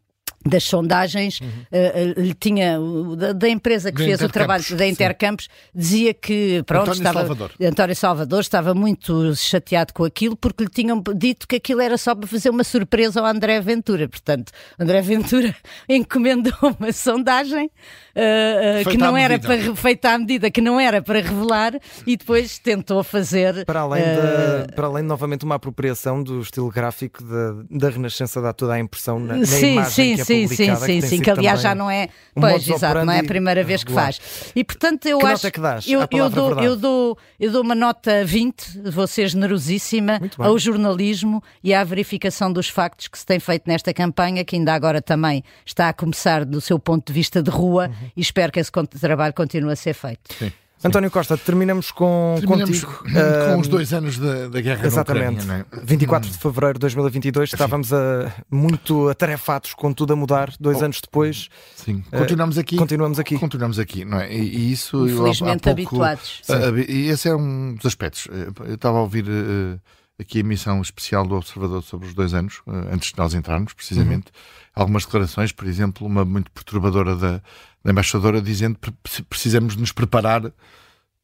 das 0.44 0.64
sondagens, 0.64 1.40
uhum. 1.40 1.48
uh, 1.48 2.30
uh, 2.30 2.34
tinha 2.38 2.78
da, 3.16 3.32
da, 3.32 3.48
empresa 3.48 3.90
que 3.90 3.98
de 3.98 4.04
fez 4.04 4.20
o 4.20 4.28
trabalho 4.28 4.64
da 4.76 4.86
Intercampos, 4.86 5.46
sim. 5.46 5.50
dizia 5.74 6.14
que 6.14 6.62
pronto, 6.66 6.90
António 6.90 6.98
estava 6.98 7.18
Salvador. 7.20 7.52
António 7.62 7.96
Salvador 7.96 8.40
estava 8.40 8.74
muito 8.74 9.34
chateado 9.36 9.94
com 9.94 10.04
aquilo 10.04 10.36
porque 10.36 10.64
lhe 10.64 10.70
tinham 10.70 11.02
dito 11.16 11.48
que 11.48 11.56
aquilo 11.56 11.80
era 11.80 11.96
só 11.96 12.14
para 12.14 12.26
fazer 12.26 12.50
uma 12.50 12.64
surpresa 12.64 13.20
ao 13.20 13.26
André 13.26 13.60
Ventura. 13.60 14.06
Portanto, 14.06 14.52
André 14.78 15.00
Ventura 15.00 15.54
encomendou 15.88 16.52
uma 16.78 16.92
sondagem 16.92 17.66
uh, 17.66 18.90
que 18.90 18.98
não 18.98 19.16
era 19.16 19.38
para, 19.38 19.74
feita 19.74 20.10
à 20.10 20.18
medida, 20.18 20.50
que 20.50 20.60
não 20.60 20.78
era 20.78 21.00
para 21.00 21.20
revelar 21.20 21.72
e 22.06 22.16
depois 22.16 22.58
tentou 22.58 23.02
fazer. 23.02 23.64
Para 23.64 23.80
além, 23.80 24.02
de, 24.02 24.74
para 24.74 24.86
além 24.86 25.02
novamente 25.02 25.44
uma 25.44 25.54
apropriação 25.54 26.22
do 26.22 26.40
estilo 26.40 26.70
gráfico 26.70 27.22
de, 27.24 27.78
da 27.78 27.88
Renascença 27.88 28.42
da 28.42 28.52
toda 28.52 28.74
a 28.74 28.78
impressão 28.78 29.18
na, 29.18 29.36
na 29.36 29.46
sim, 29.46 29.72
imagem 29.72 29.90
sim, 29.90 30.14
que 30.16 30.20
é 30.20 30.24
sim, 30.48 30.56
sim, 30.56 30.76
sim, 30.76 31.00
sim, 31.00 31.20
que 31.20 31.30
aliás 31.30 31.60
já 31.60 31.74
não 31.74 31.90
é, 31.90 32.08
um 32.36 32.40
pois, 32.40 32.68
exato, 32.68 33.04
não 33.04 33.12
é 33.12 33.20
a 33.20 33.24
primeira 33.24 33.62
vez 33.62 33.84
que 33.84 33.92
faz. 33.92 34.20
E 34.54 34.64
portanto 34.64 35.06
eu 35.06 35.18
que 35.18 35.26
acho 35.26 35.34
nota 35.34 35.48
é 35.48 35.50
que 35.50 35.60
dás? 35.60 35.86
Eu, 35.86 36.00
eu, 36.10 36.30
dou, 36.30 36.60
eu, 36.60 36.76
dou, 36.76 37.18
eu 37.38 37.52
dou 37.52 37.62
uma 37.62 37.74
nota 37.74 38.24
20, 38.24 38.90
vou 38.90 39.06
ser 39.06 39.28
generosíssima 39.28 40.20
ao 40.38 40.58
jornalismo 40.58 41.42
e 41.62 41.72
à 41.72 41.82
verificação 41.84 42.52
dos 42.52 42.68
factos 42.68 43.08
que 43.08 43.18
se 43.18 43.26
tem 43.26 43.38
feito 43.38 43.64
nesta 43.66 43.92
campanha, 43.92 44.44
que 44.44 44.56
ainda 44.56 44.74
agora 44.74 45.00
também 45.00 45.42
está 45.64 45.88
a 45.88 45.92
começar 45.92 46.44
do 46.44 46.60
seu 46.60 46.78
ponto 46.78 47.06
de 47.06 47.12
vista 47.12 47.42
de 47.42 47.50
rua 47.50 47.88
uhum. 47.88 48.10
e 48.16 48.20
espero 48.20 48.52
que 48.52 48.60
esse 48.60 48.70
trabalho 49.00 49.34
continue 49.34 49.72
a 49.72 49.76
ser 49.76 49.94
feito. 49.94 50.34
Sim. 50.38 50.52
António 50.84 51.10
Costa, 51.10 51.36
terminamos 51.38 51.90
com 51.90 52.36
terminamos 52.38 52.84
contigo. 52.84 53.12
Com 53.12 53.56
uh, 53.56 53.60
os 53.60 53.68
dois 53.68 53.92
anos 53.92 54.18
da, 54.18 54.48
da 54.48 54.60
guerra 54.60 54.86
Exatamente. 54.86 55.46
na 55.46 55.60
Ucrânia, 55.60 55.66
é? 55.72 55.80
24 55.82 56.30
de 56.30 56.38
fevereiro 56.38 56.74
de 56.74 56.80
2022, 56.80 57.50
Sim. 57.50 57.56
estávamos 57.56 57.92
a, 57.92 58.32
muito 58.50 59.08
atarefados 59.08 59.72
com 59.72 59.92
tudo 59.92 60.12
a 60.12 60.16
mudar. 60.16 60.52
Dois 60.60 60.82
oh, 60.82 60.84
anos 60.84 61.00
depois. 61.00 61.48
Sim, 61.74 62.04
continuamos 62.10 62.58
aqui. 62.58 62.76
Continuamos 62.76 63.18
aqui. 63.18 63.38
Continuamos 63.38 63.78
aqui, 63.78 64.04
não 64.04 64.20
é? 64.20 64.32
E, 64.32 64.40
e 64.40 64.72
isso. 64.72 65.06
Infelizmente 65.08 65.70
habituados. 65.70 66.42
Uh, 66.48 66.78
e 66.78 67.08
esse 67.08 67.28
é 67.28 67.34
um 67.34 67.74
dos 67.74 67.86
aspectos. 67.86 68.28
Eu 68.66 68.74
estava 68.74 68.98
a 68.98 69.00
ouvir. 69.00 69.24
Uh, 69.24 69.80
aqui 70.18 70.38
a 70.38 70.40
emissão 70.40 70.80
especial 70.80 71.26
do 71.26 71.34
Observador 71.34 71.82
sobre 71.82 72.06
os 72.06 72.14
dois 72.14 72.34
anos, 72.34 72.62
antes 72.90 73.12
de 73.12 73.18
nós 73.18 73.34
entrarmos, 73.34 73.72
precisamente, 73.72 74.26
uhum. 74.26 74.72
algumas 74.74 75.04
declarações, 75.04 75.52
por 75.52 75.66
exemplo, 75.66 76.06
uma 76.06 76.24
muito 76.24 76.50
perturbadora 76.50 77.16
da, 77.16 77.42
da 77.82 77.90
embaixadora 77.90 78.40
dizendo 78.40 78.78
que 78.78 79.22
precisamos 79.24 79.76
nos 79.76 79.92
preparar 79.92 80.52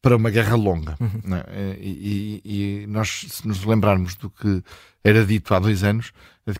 para 0.01 0.17
uma 0.17 0.29
guerra 0.29 0.55
longa. 0.55 0.97
Uhum. 0.99 1.35
É? 1.35 1.77
E, 1.79 2.41
e, 2.43 2.83
e, 2.83 2.87
nós, 2.87 3.25
se 3.29 3.47
nos 3.47 3.63
lembrarmos 3.63 4.15
do 4.15 4.29
que 4.29 4.63
era 5.03 5.25
dito 5.25 5.53
há 5.53 5.59
dois 5.59 5.83
anos, 5.83 6.11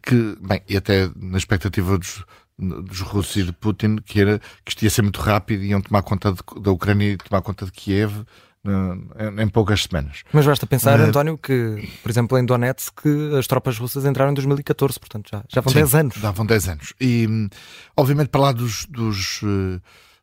que, 0.01 0.37
bem, 0.41 0.61
e 0.69 0.77
até 0.77 1.09
na 1.15 1.37
expectativa 1.37 1.97
dos, 1.97 2.23
dos 2.57 3.01
russos 3.01 3.35
e 3.35 3.43
de 3.43 3.51
Putin, 3.51 3.97
que 3.97 4.21
era 4.21 4.39
que 4.63 4.71
isto 4.71 4.83
ia 4.83 4.89
ser 4.89 5.01
muito 5.01 5.19
rápido, 5.19 5.63
iam 5.63 5.81
tomar 5.81 6.03
conta 6.03 6.31
de, 6.31 6.61
da 6.61 6.71
Ucrânia 6.71 7.13
e 7.13 7.17
tomar 7.17 7.41
conta 7.41 7.65
de 7.65 7.71
Kiev 7.71 8.23
em 9.37 9.49
poucas 9.49 9.83
semanas. 9.83 10.23
Mas 10.31 10.45
basta 10.45 10.67
pensar, 10.67 10.99
uh, 10.99 11.03
António, 11.03 11.37
que, 11.37 11.89
por 12.03 12.11
exemplo, 12.11 12.37
em 12.37 12.45
Donetsk, 12.45 13.01
as 13.37 13.47
tropas 13.47 13.77
russas 13.77 14.05
entraram 14.05 14.31
em 14.31 14.35
2014, 14.35 14.99
portanto 14.99 15.29
já, 15.31 15.43
já 15.49 15.61
vão 15.61 15.71
sim, 15.71 15.79
10 15.79 15.95
anos. 15.95 16.15
Já 16.15 16.31
vão 16.31 16.45
10 16.45 16.69
anos. 16.69 16.93
E, 17.01 17.27
obviamente, 17.97 18.29
para 18.29 18.41
lá 18.41 18.51
dos, 18.51 18.85
dos 18.85 19.41
uh, 19.41 19.81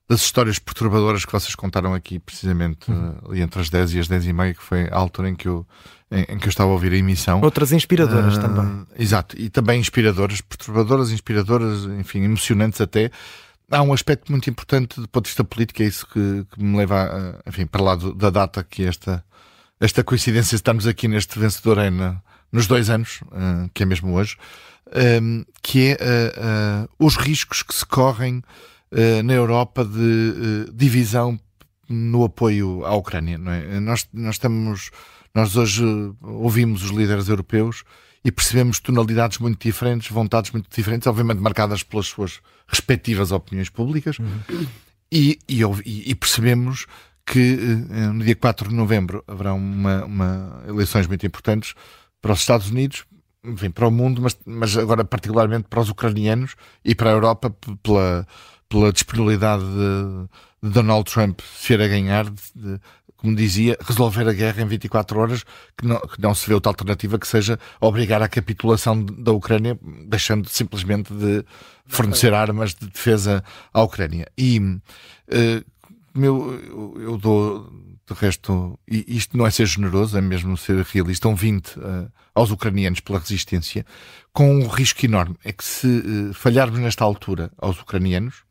das 0.08 0.22
histórias 0.22 0.58
perturbadoras 0.58 1.24
que 1.24 1.32
vocês 1.32 1.54
contaram 1.54 1.92
aqui, 1.92 2.18
precisamente 2.18 2.90
uhum. 2.90 3.10
uh, 3.10 3.30
ali 3.30 3.42
entre 3.42 3.60
as 3.60 3.68
10 3.68 3.94
e 3.94 4.00
as 4.00 4.08
10 4.08 4.26
e 4.26 4.32
meia, 4.32 4.54
que 4.54 4.62
foi 4.62 4.88
a 4.88 4.96
altura 4.96 5.28
em 5.28 5.34
que 5.34 5.46
eu, 5.46 5.66
em, 6.10 6.22
em 6.22 6.38
que 6.38 6.46
eu 6.46 6.48
estava 6.48 6.70
a 6.70 6.72
ouvir 6.72 6.92
a 6.92 6.96
emissão. 6.96 7.42
Outras 7.42 7.72
inspiradoras 7.72 8.38
uh, 8.38 8.40
também. 8.40 8.86
Exato, 8.98 9.38
e 9.38 9.50
também 9.50 9.78
inspiradoras, 9.78 10.40
perturbadoras, 10.40 11.10
inspiradoras, 11.10 11.84
enfim, 11.84 12.22
emocionantes 12.22 12.80
até 12.80 13.10
há 13.70 13.82
um 13.82 13.92
aspecto 13.92 14.30
muito 14.30 14.48
importante 14.48 15.00
do 15.00 15.08
ponto 15.08 15.24
de 15.24 15.30
vista 15.30 15.44
político, 15.44 15.82
é 15.82 15.86
isso 15.86 16.06
que, 16.06 16.46
que 16.50 16.62
me 16.62 16.76
leva, 16.76 17.40
a, 17.44 17.48
enfim, 17.48 17.66
para 17.66 17.82
lá 17.82 17.94
do, 17.94 18.14
da 18.14 18.30
data 18.30 18.64
que 18.64 18.84
esta, 18.84 19.24
esta 19.80 20.02
coincidência 20.02 20.50
de 20.50 20.56
estarmos 20.56 20.86
aqui 20.86 21.08
neste 21.08 21.38
vencedor 21.38 21.78
é 21.78 21.90
na, 21.90 22.20
nos 22.50 22.66
dois 22.66 22.90
anos, 22.90 23.20
uh, 23.26 23.70
que 23.74 23.82
é 23.82 23.86
mesmo 23.86 24.14
hoje, 24.14 24.36
um, 25.22 25.44
que 25.62 25.90
é 25.90 25.94
uh, 25.94 26.84
uh, 26.84 27.06
os 27.06 27.16
riscos 27.16 27.62
que 27.62 27.74
se 27.74 27.84
correm 27.84 28.42
na 29.22 29.34
Europa 29.34 29.84
de 29.84 30.64
divisão 30.72 31.38
no 31.90 32.24
apoio 32.24 32.86
à 32.86 32.94
Ucrânia. 32.94 33.36
Não 33.36 33.52
é? 33.52 33.78
nós, 33.80 34.08
nós 34.14 34.36
estamos, 34.36 34.90
nós 35.38 35.56
hoje 35.56 35.84
ouvimos 36.20 36.82
os 36.82 36.90
líderes 36.90 37.28
europeus 37.28 37.84
e 38.24 38.32
percebemos 38.32 38.80
tonalidades 38.80 39.38
muito 39.38 39.62
diferentes, 39.62 40.10
vontades 40.10 40.50
muito 40.50 40.68
diferentes, 40.74 41.06
obviamente 41.06 41.38
marcadas 41.38 41.84
pelas 41.84 42.06
suas 42.06 42.40
respectivas 42.66 43.30
opiniões 43.30 43.68
públicas, 43.68 44.18
uhum. 44.18 44.66
e, 45.12 45.38
e, 45.48 45.62
e, 46.10 46.14
percebemos 46.16 46.86
que 47.24 47.56
eh, 47.88 48.08
no 48.08 48.24
dia 48.24 48.34
4 48.34 48.68
de 48.68 48.74
novembro 48.74 49.22
haverá 49.28 49.54
uma, 49.54 50.04
uma, 50.04 50.64
eleições 50.66 51.06
muito 51.06 51.24
importantes 51.24 51.74
para 52.20 52.32
os 52.32 52.40
Estados 52.40 52.68
Unidos, 52.68 53.04
enfim, 53.44 53.70
para 53.70 53.86
o 53.86 53.92
mundo, 53.92 54.20
mas, 54.20 54.36
mas 54.44 54.76
agora 54.76 55.04
particularmente 55.04 55.68
para 55.70 55.80
os 55.80 55.88
ucranianos 55.88 56.56
e 56.84 56.96
para 56.96 57.10
a 57.10 57.12
Europa 57.12 57.54
pela, 57.80 58.26
pela 58.68 58.92
disponibilidade 58.92 59.62
de, 59.62 60.68
de 60.68 60.74
Donald 60.74 61.08
Trump 61.08 61.40
ser 61.56 61.80
a 61.80 61.86
ganhar, 61.86 62.28
de, 62.28 62.80
como 63.18 63.34
dizia, 63.34 63.76
resolver 63.80 64.28
a 64.28 64.32
guerra 64.32 64.62
em 64.62 64.66
24 64.66 65.18
horas, 65.18 65.44
que 65.76 65.84
não, 65.84 66.00
que 66.00 66.22
não 66.22 66.34
se 66.34 66.46
vê 66.46 66.54
outra 66.54 66.70
alternativa 66.70 67.18
que 67.18 67.26
seja 67.26 67.58
obrigar 67.80 68.22
à 68.22 68.28
capitulação 68.28 69.04
da 69.04 69.32
Ucrânia, 69.32 69.78
deixando 70.06 70.48
simplesmente 70.48 71.12
de 71.12 71.44
fornecer 71.84 72.32
armas 72.32 72.74
de 72.74 72.86
defesa 72.86 73.42
à 73.74 73.82
Ucrânia. 73.82 74.26
E 74.38 74.60
uh, 74.60 74.80
meu, 76.14 76.94
eu 77.00 77.18
dou, 77.18 77.68
de 78.06 78.14
resto, 78.14 78.78
isto 78.86 79.36
não 79.36 79.46
é 79.46 79.50
ser 79.50 79.66
generoso, 79.66 80.16
é 80.16 80.20
mesmo 80.20 80.56
ser 80.56 80.80
realista, 80.84 81.28
um 81.28 81.34
20 81.34 81.76
uh, 81.76 82.12
aos 82.34 82.52
ucranianos 82.52 83.00
pela 83.00 83.18
resistência, 83.18 83.84
com 84.32 84.60
um 84.60 84.68
risco 84.68 85.04
enorme. 85.04 85.36
É 85.44 85.52
que 85.52 85.64
se 85.64 85.86
uh, 85.86 86.34
falharmos 86.34 86.78
nesta 86.78 87.04
altura 87.04 87.50
aos 87.58 87.80
ucranianos, 87.80 88.47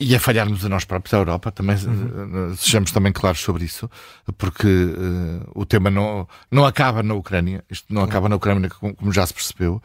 e 0.00 0.14
a 0.14 0.20
falharmos 0.20 0.64
a 0.64 0.68
nós 0.68 0.84
próprios, 0.84 1.12
a 1.12 1.16
Europa, 1.16 1.50
também 1.50 1.76
uhum. 1.76 2.54
sejamos 2.56 2.92
também 2.92 3.12
claros 3.12 3.40
sobre 3.40 3.64
isso, 3.64 3.90
porque 4.36 4.66
uh, 4.66 5.50
o 5.54 5.66
tema 5.66 5.90
não, 5.90 6.28
não 6.50 6.64
acaba 6.64 7.02
na 7.02 7.14
Ucrânia, 7.14 7.64
isto 7.68 7.92
não 7.92 8.02
uhum. 8.02 8.08
acaba 8.08 8.28
na 8.28 8.36
Ucrânia, 8.36 8.70
como, 8.70 8.94
como 8.94 9.12
já 9.12 9.26
se 9.26 9.34
percebeu, 9.34 9.82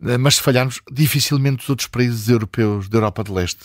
uh, 0.00 0.18
mas 0.18 0.36
se 0.36 0.42
falharmos, 0.42 0.82
dificilmente 0.92 1.62
os 1.62 1.70
outros 1.70 1.88
países 1.88 2.28
europeus 2.28 2.86
da 2.88 2.98
Europa 2.98 3.24
de 3.24 3.32
Leste, 3.32 3.64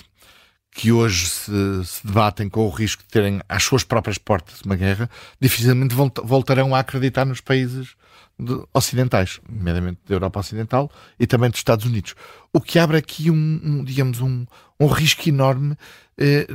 que 0.73 0.93
hoje 0.93 1.27
se, 1.27 1.51
se, 1.86 2.08
debatem 2.08 2.47
com 2.47 2.65
o 2.65 2.69
risco 2.69 3.04
de 3.04 3.10
terem 3.10 3.41
às 3.49 3.62
suas 3.62 3.84
próprias 3.84 4.17
portas 4.17 4.62
uma 4.62 4.77
guerra, 4.77 5.10
dificilmente 5.41 5.93
voltarão 6.23 6.73
a 6.73 6.80
acreditar 6.80 7.25
nos 7.25 7.41
países 7.41 7.95
de, 8.39 8.63
ocidentais, 8.73 9.39
nomeadamente 9.49 9.99
da 10.08 10.15
Europa 10.15 10.39
Ocidental 10.39 10.89
e 11.19 11.27
também 11.27 11.49
dos 11.49 11.60
Estados 11.60 11.86
Unidos. 11.86 12.15
O 12.54 12.62
que 12.62 12.80
abre 12.80 12.97
aqui 12.97 13.30
um, 13.30 13.62
um 13.63 13.84
digamos, 13.84 14.21
um, 14.21 14.45
um 14.82 14.88
risco 14.88 15.30
enorme, 15.30 15.78
eh, 16.17 16.48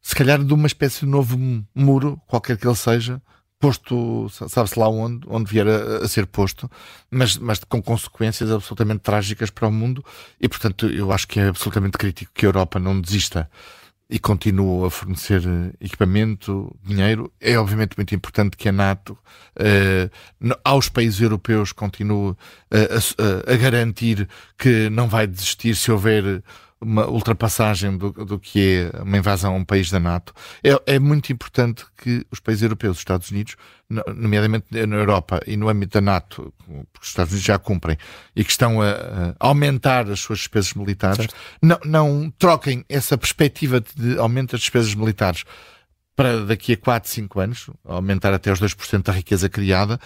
se 0.00 0.14
calhar 0.14 0.42
de 0.42 0.54
uma 0.54 0.66
espécie 0.66 1.00
de 1.00 1.06
novo 1.06 1.36
muro, 1.74 2.20
qualquer 2.26 2.56
que 2.56 2.66
ele 2.66 2.76
seja, 2.76 3.20
posto, 3.58 4.28
sabe-se 4.48 4.78
lá 4.78 4.88
onde, 4.88 5.26
onde 5.28 5.50
vier 5.50 5.66
a, 5.66 6.04
a, 6.04 6.08
ser 6.08 6.26
posto, 6.26 6.70
mas, 7.10 7.36
mas 7.36 7.58
com 7.64 7.82
consequências 7.82 8.50
absolutamente 8.50 9.00
trágicas 9.00 9.50
para 9.50 9.66
o 9.66 9.72
mundo, 9.72 10.04
e 10.40 10.48
portanto 10.48 10.86
eu 10.86 11.10
acho 11.10 11.26
que 11.26 11.40
é 11.40 11.48
absolutamente 11.48 11.98
crítico 11.98 12.30
que 12.32 12.46
a 12.46 12.48
Europa 12.48 12.78
não 12.78 13.00
desista 13.00 13.50
e 14.08 14.18
continua 14.18 14.86
a 14.86 14.90
fornecer 14.90 15.42
equipamento, 15.80 16.76
dinheiro. 16.84 17.32
É 17.40 17.58
obviamente 17.58 17.96
muito 17.96 18.14
importante 18.14 18.54
que 18.56 18.68
a 18.68 18.72
NATO, 18.72 19.18
aos 20.62 20.90
países 20.90 21.20
europeus, 21.22 21.72
continue 21.72 22.36
a, 22.70 23.48
a, 23.48 23.54
a 23.54 23.56
garantir 23.56 24.28
que 24.58 24.90
não 24.90 25.08
vai 25.08 25.26
desistir 25.26 25.74
se 25.74 25.90
houver 25.90 26.44
uma 26.84 27.06
ultrapassagem 27.06 27.96
do, 27.96 28.12
do 28.12 28.38
que 28.38 28.90
é 28.92 29.02
uma 29.02 29.16
invasão 29.16 29.54
a 29.54 29.56
um 29.56 29.64
país 29.64 29.90
da 29.90 29.98
NATO. 29.98 30.32
É, 30.62 30.94
é, 30.94 30.98
muito 30.98 31.32
importante 31.32 31.84
que 31.96 32.24
os 32.30 32.38
países 32.40 32.62
europeus, 32.62 32.96
os 32.96 33.00
Estados 33.00 33.30
Unidos, 33.30 33.56
nomeadamente 33.88 34.66
na 34.70 34.96
Europa 34.96 35.40
e 35.46 35.56
no 35.56 35.68
âmbito 35.68 35.94
da 35.94 36.00
NATO, 36.00 36.52
porque 36.58 37.02
os 37.02 37.08
Estados 37.08 37.32
Unidos 37.32 37.46
já 37.46 37.58
cumprem 37.58 37.96
e 38.36 38.44
que 38.44 38.50
estão 38.50 38.80
a, 38.80 39.34
a 39.40 39.46
aumentar 39.48 40.10
as 40.10 40.20
suas 40.20 40.40
despesas 40.40 40.74
militares, 40.74 41.26
não, 41.60 41.78
não, 41.84 42.32
troquem 42.38 42.84
essa 42.88 43.18
perspectiva 43.18 43.80
de 43.80 44.18
aumento 44.18 44.52
das 44.52 44.60
despesas 44.60 44.94
militares 44.94 45.44
para 46.16 46.44
daqui 46.44 46.74
a 46.74 46.76
4, 46.76 47.10
5 47.10 47.40
anos, 47.40 47.70
aumentar 47.84 48.32
até 48.32 48.52
os 48.52 48.60
2% 48.60 49.02
da 49.02 49.12
riqueza 49.12 49.48
criada, 49.48 49.98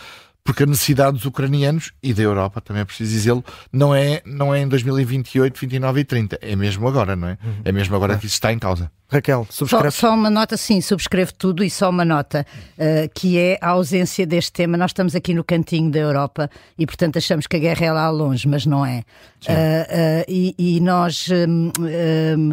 porque 0.44 0.62
a 0.62 0.66
necessidade 0.66 1.12
dos 1.12 1.26
ucranianos 1.26 1.92
e 2.02 2.14
da 2.14 2.22
Europa, 2.22 2.60
também 2.60 2.80
é 2.80 2.84
preciso 2.84 3.12
dizê-lo, 3.12 3.44
não 3.72 3.94
é, 3.94 4.22
não 4.24 4.54
é 4.54 4.60
em 4.60 4.68
2028, 4.68 5.60
29 5.60 6.00
e 6.00 6.04
30, 6.04 6.38
é 6.40 6.56
mesmo 6.56 6.88
agora, 6.88 7.14
não 7.14 7.28
é? 7.28 7.38
Uhum. 7.44 7.60
É 7.64 7.72
mesmo 7.72 7.94
agora 7.94 8.16
que 8.16 8.26
isso 8.26 8.34
está 8.34 8.52
em 8.52 8.58
causa. 8.58 8.90
Raquel, 9.10 9.46
subscreve. 9.48 9.90
Só, 9.90 10.08
só, 10.08 10.14
uma 10.14 10.28
nota, 10.28 10.56
sim, 10.58 10.82
subscrevo 10.82 11.32
tudo 11.32 11.64
e 11.64 11.70
só 11.70 11.88
uma 11.88 12.04
nota, 12.04 12.46
uh, 12.76 13.10
que 13.14 13.38
é 13.38 13.58
a 13.60 13.68
ausência 13.68 14.26
deste 14.26 14.52
tema. 14.52 14.76
Nós 14.76 14.90
estamos 14.90 15.14
aqui 15.14 15.32
no 15.32 15.42
cantinho 15.42 15.90
da 15.90 15.98
Europa 15.98 16.50
e, 16.78 16.84
portanto, 16.84 17.16
achamos 17.16 17.46
que 17.46 17.56
a 17.56 17.58
guerra 17.58 17.86
é 17.86 17.92
lá 17.92 18.10
longe, 18.10 18.46
mas 18.46 18.66
não 18.66 18.84
é. 18.84 18.98
Uh, 18.98 19.50
uh, 19.50 20.24
e, 20.28 20.54
e, 20.58 20.80
nós, 20.80 21.26
um, 21.30 21.72
um, 21.78 22.52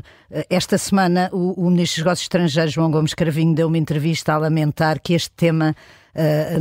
esta 0.50 0.78
semana, 0.78 1.30
o, 1.34 1.66
o 1.66 1.70
Ministro 1.70 2.00
dos 2.00 2.06
Negócios 2.06 2.26
Estrangeiros, 2.26 2.74
João 2.74 2.90
Gomes 2.90 3.14
Cravinho, 3.14 3.54
deu 3.54 3.68
uma 3.68 3.78
entrevista 3.78 4.34
a 4.34 4.38
lamentar 4.38 5.02
que 5.02 5.14
este 5.14 5.32
tema 5.32 5.76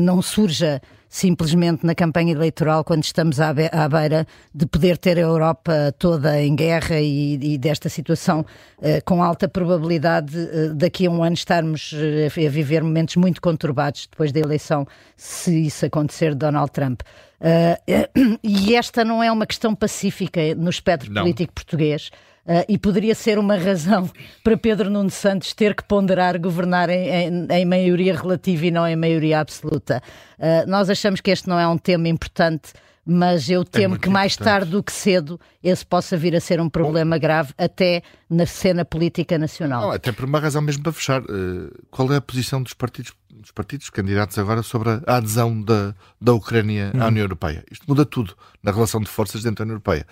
não 0.00 0.20
surja 0.20 0.82
simplesmente 1.14 1.87
na 1.87 1.94
campanha 1.94 2.33
eleitoral, 2.33 2.83
quando 2.83 3.05
estamos 3.05 3.38
à, 3.40 3.55
be 3.55 3.70
à 3.70 3.88
beira 3.88 4.27
de 4.53 4.66
poder 4.66 4.98
ter 4.98 5.16
a 5.16 5.20
Europa 5.20 5.94
toda 5.96 6.42
em 6.42 6.57
guerra 6.57 6.98
e, 7.00 7.35
e 7.35 7.57
desta 7.57 7.88
situação 7.88 8.44
eh, 8.83 9.00
com 9.00 9.22
alta 9.22 9.46
probabilidade 9.46 10.37
eh, 10.37 10.70
daqui 10.74 11.07
a 11.07 11.11
um 11.12 11.22
ano 11.22 11.35
estarmos 11.35 11.94
eh, 11.94 12.46
a 12.46 12.50
viver 12.50 12.83
momentos 12.83 13.14
muito 13.14 13.40
conturbados 13.40 14.09
depois 14.11 14.33
da 14.33 14.40
eleição, 14.40 14.88
se 15.16 15.66
isso 15.66 15.87
acontecer 15.87 16.31
de 16.31 16.38
Donald 16.38 16.72
Trump. 16.72 17.03
Uh, 17.40 18.38
e 18.42 18.74
esta 18.74 19.05
não 19.05 19.22
é 19.22 19.31
uma 19.31 19.46
questão 19.46 19.72
pacífica 19.72 20.40
no 20.57 20.68
espectro 20.68 21.12
não. 21.12 21.22
político 21.22 21.53
português. 21.53 22.11
Uh, 22.46 22.64
e 22.68 22.76
poderia 22.76 23.14
ser 23.14 23.38
uma 23.38 23.57
razão 23.57 24.11
para 24.44 24.57
Pedro 24.57 24.90
Nuno 24.90 25.11
Santos 25.11 25.54
ter 25.54 25.74
que 25.74 25.83
ponderar 25.83 26.38
governar 26.38 26.90
em, 26.90 27.09
em, 27.09 27.46
em 27.50 27.64
maioria 27.64 28.14
relativa 28.14 28.66
e 28.66 28.70
não 28.70 28.87
em 28.87 28.96
maioria 28.96 29.40
absoluta. 29.40 30.02
Uh, 30.38 30.68
nós 30.68 30.90
achamos 30.90 31.20
que 31.20 31.30
este 31.30 31.48
não 31.48 31.59
é 31.59 31.66
um 31.66 31.78
tema 31.78 32.07
importante 32.09 32.72
mas 33.04 33.50
eu 33.50 33.62
é 33.62 33.64
temo 33.64 33.96
é 33.96 33.98
que 33.98 34.09
mais 34.09 34.37
tarde 34.37 34.70
do 34.70 34.83
que 34.83 34.92
cedo 34.92 35.38
esse 35.62 35.85
possa 35.85 36.16
vir 36.16 36.35
a 36.35 36.40
ser 36.40 36.61
um 36.61 36.68
problema 36.68 37.16
Bom, 37.16 37.20
grave 37.20 37.52
até 37.59 38.02
na 38.30 38.46
cena 38.46 38.85
política 38.85 39.37
nacional. 39.37 39.83
Não, 39.83 39.90
até 39.90 40.11
por 40.11 40.24
uma 40.24 40.40
razão 40.40 40.62
mesmo 40.62 40.83
para 40.83 40.92
fechar. 40.92 41.22
Uh, 41.22 41.70
qual 41.90 42.11
é 42.12 42.16
a 42.16 42.20
posição 42.20 42.62
dos 42.62 42.72
partidos, 42.72 43.12
dos 43.30 43.50
partidos 43.50 43.90
candidatos 43.90 44.38
agora 44.38 44.62
sobre 44.62 44.88
a 45.07 45.16
adesão 45.16 45.61
da, 45.61 45.94
da 46.20 46.33
Ucrânia 46.33 46.92
à 46.94 47.04
hum. 47.04 47.09
União 47.09 47.24
Europeia? 47.24 47.64
Isto 47.70 47.85
muda 47.87 48.07
tudo 48.07 48.35
na 48.62 48.72
relação 48.72 49.00
de 49.00 49.09
forças 49.09 49.42
dentro 49.42 49.57
da 49.57 49.62
União 49.64 49.74
Europeia. 49.74 50.07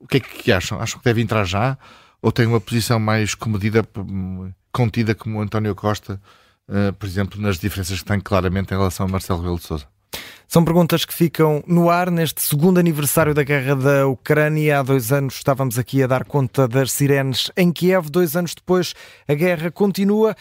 O 0.00 0.06
que 0.06 0.18
é 0.18 0.20
que 0.20 0.52
acham? 0.52 0.80
Acham 0.80 0.98
que 0.98 1.04
deve 1.04 1.20
entrar 1.20 1.44
já? 1.44 1.76
Ou 2.22 2.32
tem 2.32 2.46
uma 2.46 2.60
posição 2.60 2.98
mais 2.98 3.34
comedida, 3.34 3.86
contida 4.72 5.14
como 5.14 5.38
o 5.38 5.42
António 5.42 5.74
Costa, 5.74 6.20
uh, 6.68 6.92
por 6.92 7.06
exemplo, 7.06 7.40
nas 7.40 7.58
diferenças 7.58 7.98
que 8.00 8.04
tem 8.04 8.20
claramente 8.20 8.72
em 8.72 8.76
relação 8.76 9.06
a 9.06 9.08
Marcelo 9.08 9.40
Rebelo 9.40 9.58
de 9.58 9.64
Sousa? 9.64 9.86
São 10.48 10.64
perguntas 10.64 11.04
que 11.04 11.12
ficam 11.12 11.62
no 11.66 11.90
ar 11.90 12.10
neste 12.10 12.40
segundo 12.40 12.78
aniversário 12.78 13.34
da 13.34 13.42
guerra 13.42 13.76
da 13.76 14.06
Ucrânia. 14.06 14.80
Há 14.80 14.82
dois 14.82 15.12
anos 15.12 15.34
estávamos 15.34 15.78
aqui 15.78 16.02
a 16.02 16.06
dar 16.06 16.24
conta 16.24 16.66
das 16.66 16.90
sirenes 16.90 17.50
em 17.54 17.70
Kiev. 17.70 18.08
Dois 18.08 18.34
anos 18.34 18.54
depois, 18.54 18.94
a 19.28 19.34
guerra 19.34 19.70
continua. 19.70 20.34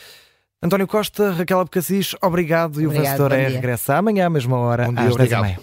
António 0.64 0.88
Costa, 0.88 1.34
Raquel 1.34 1.60
Abcacis, 1.60 2.16
obrigado. 2.22 2.82
E 2.82 2.88
o 2.88 2.90
vencedor 2.90 3.34
é 3.34 3.50
regressa 3.50 3.98
amanhã 3.98 4.28
à 4.28 4.30
mesma 4.30 4.58
hora, 4.58 4.90
um 4.90 4.94
dia, 4.94 5.10
às 5.10 5.16
10 5.16 5.34
h 5.34 5.60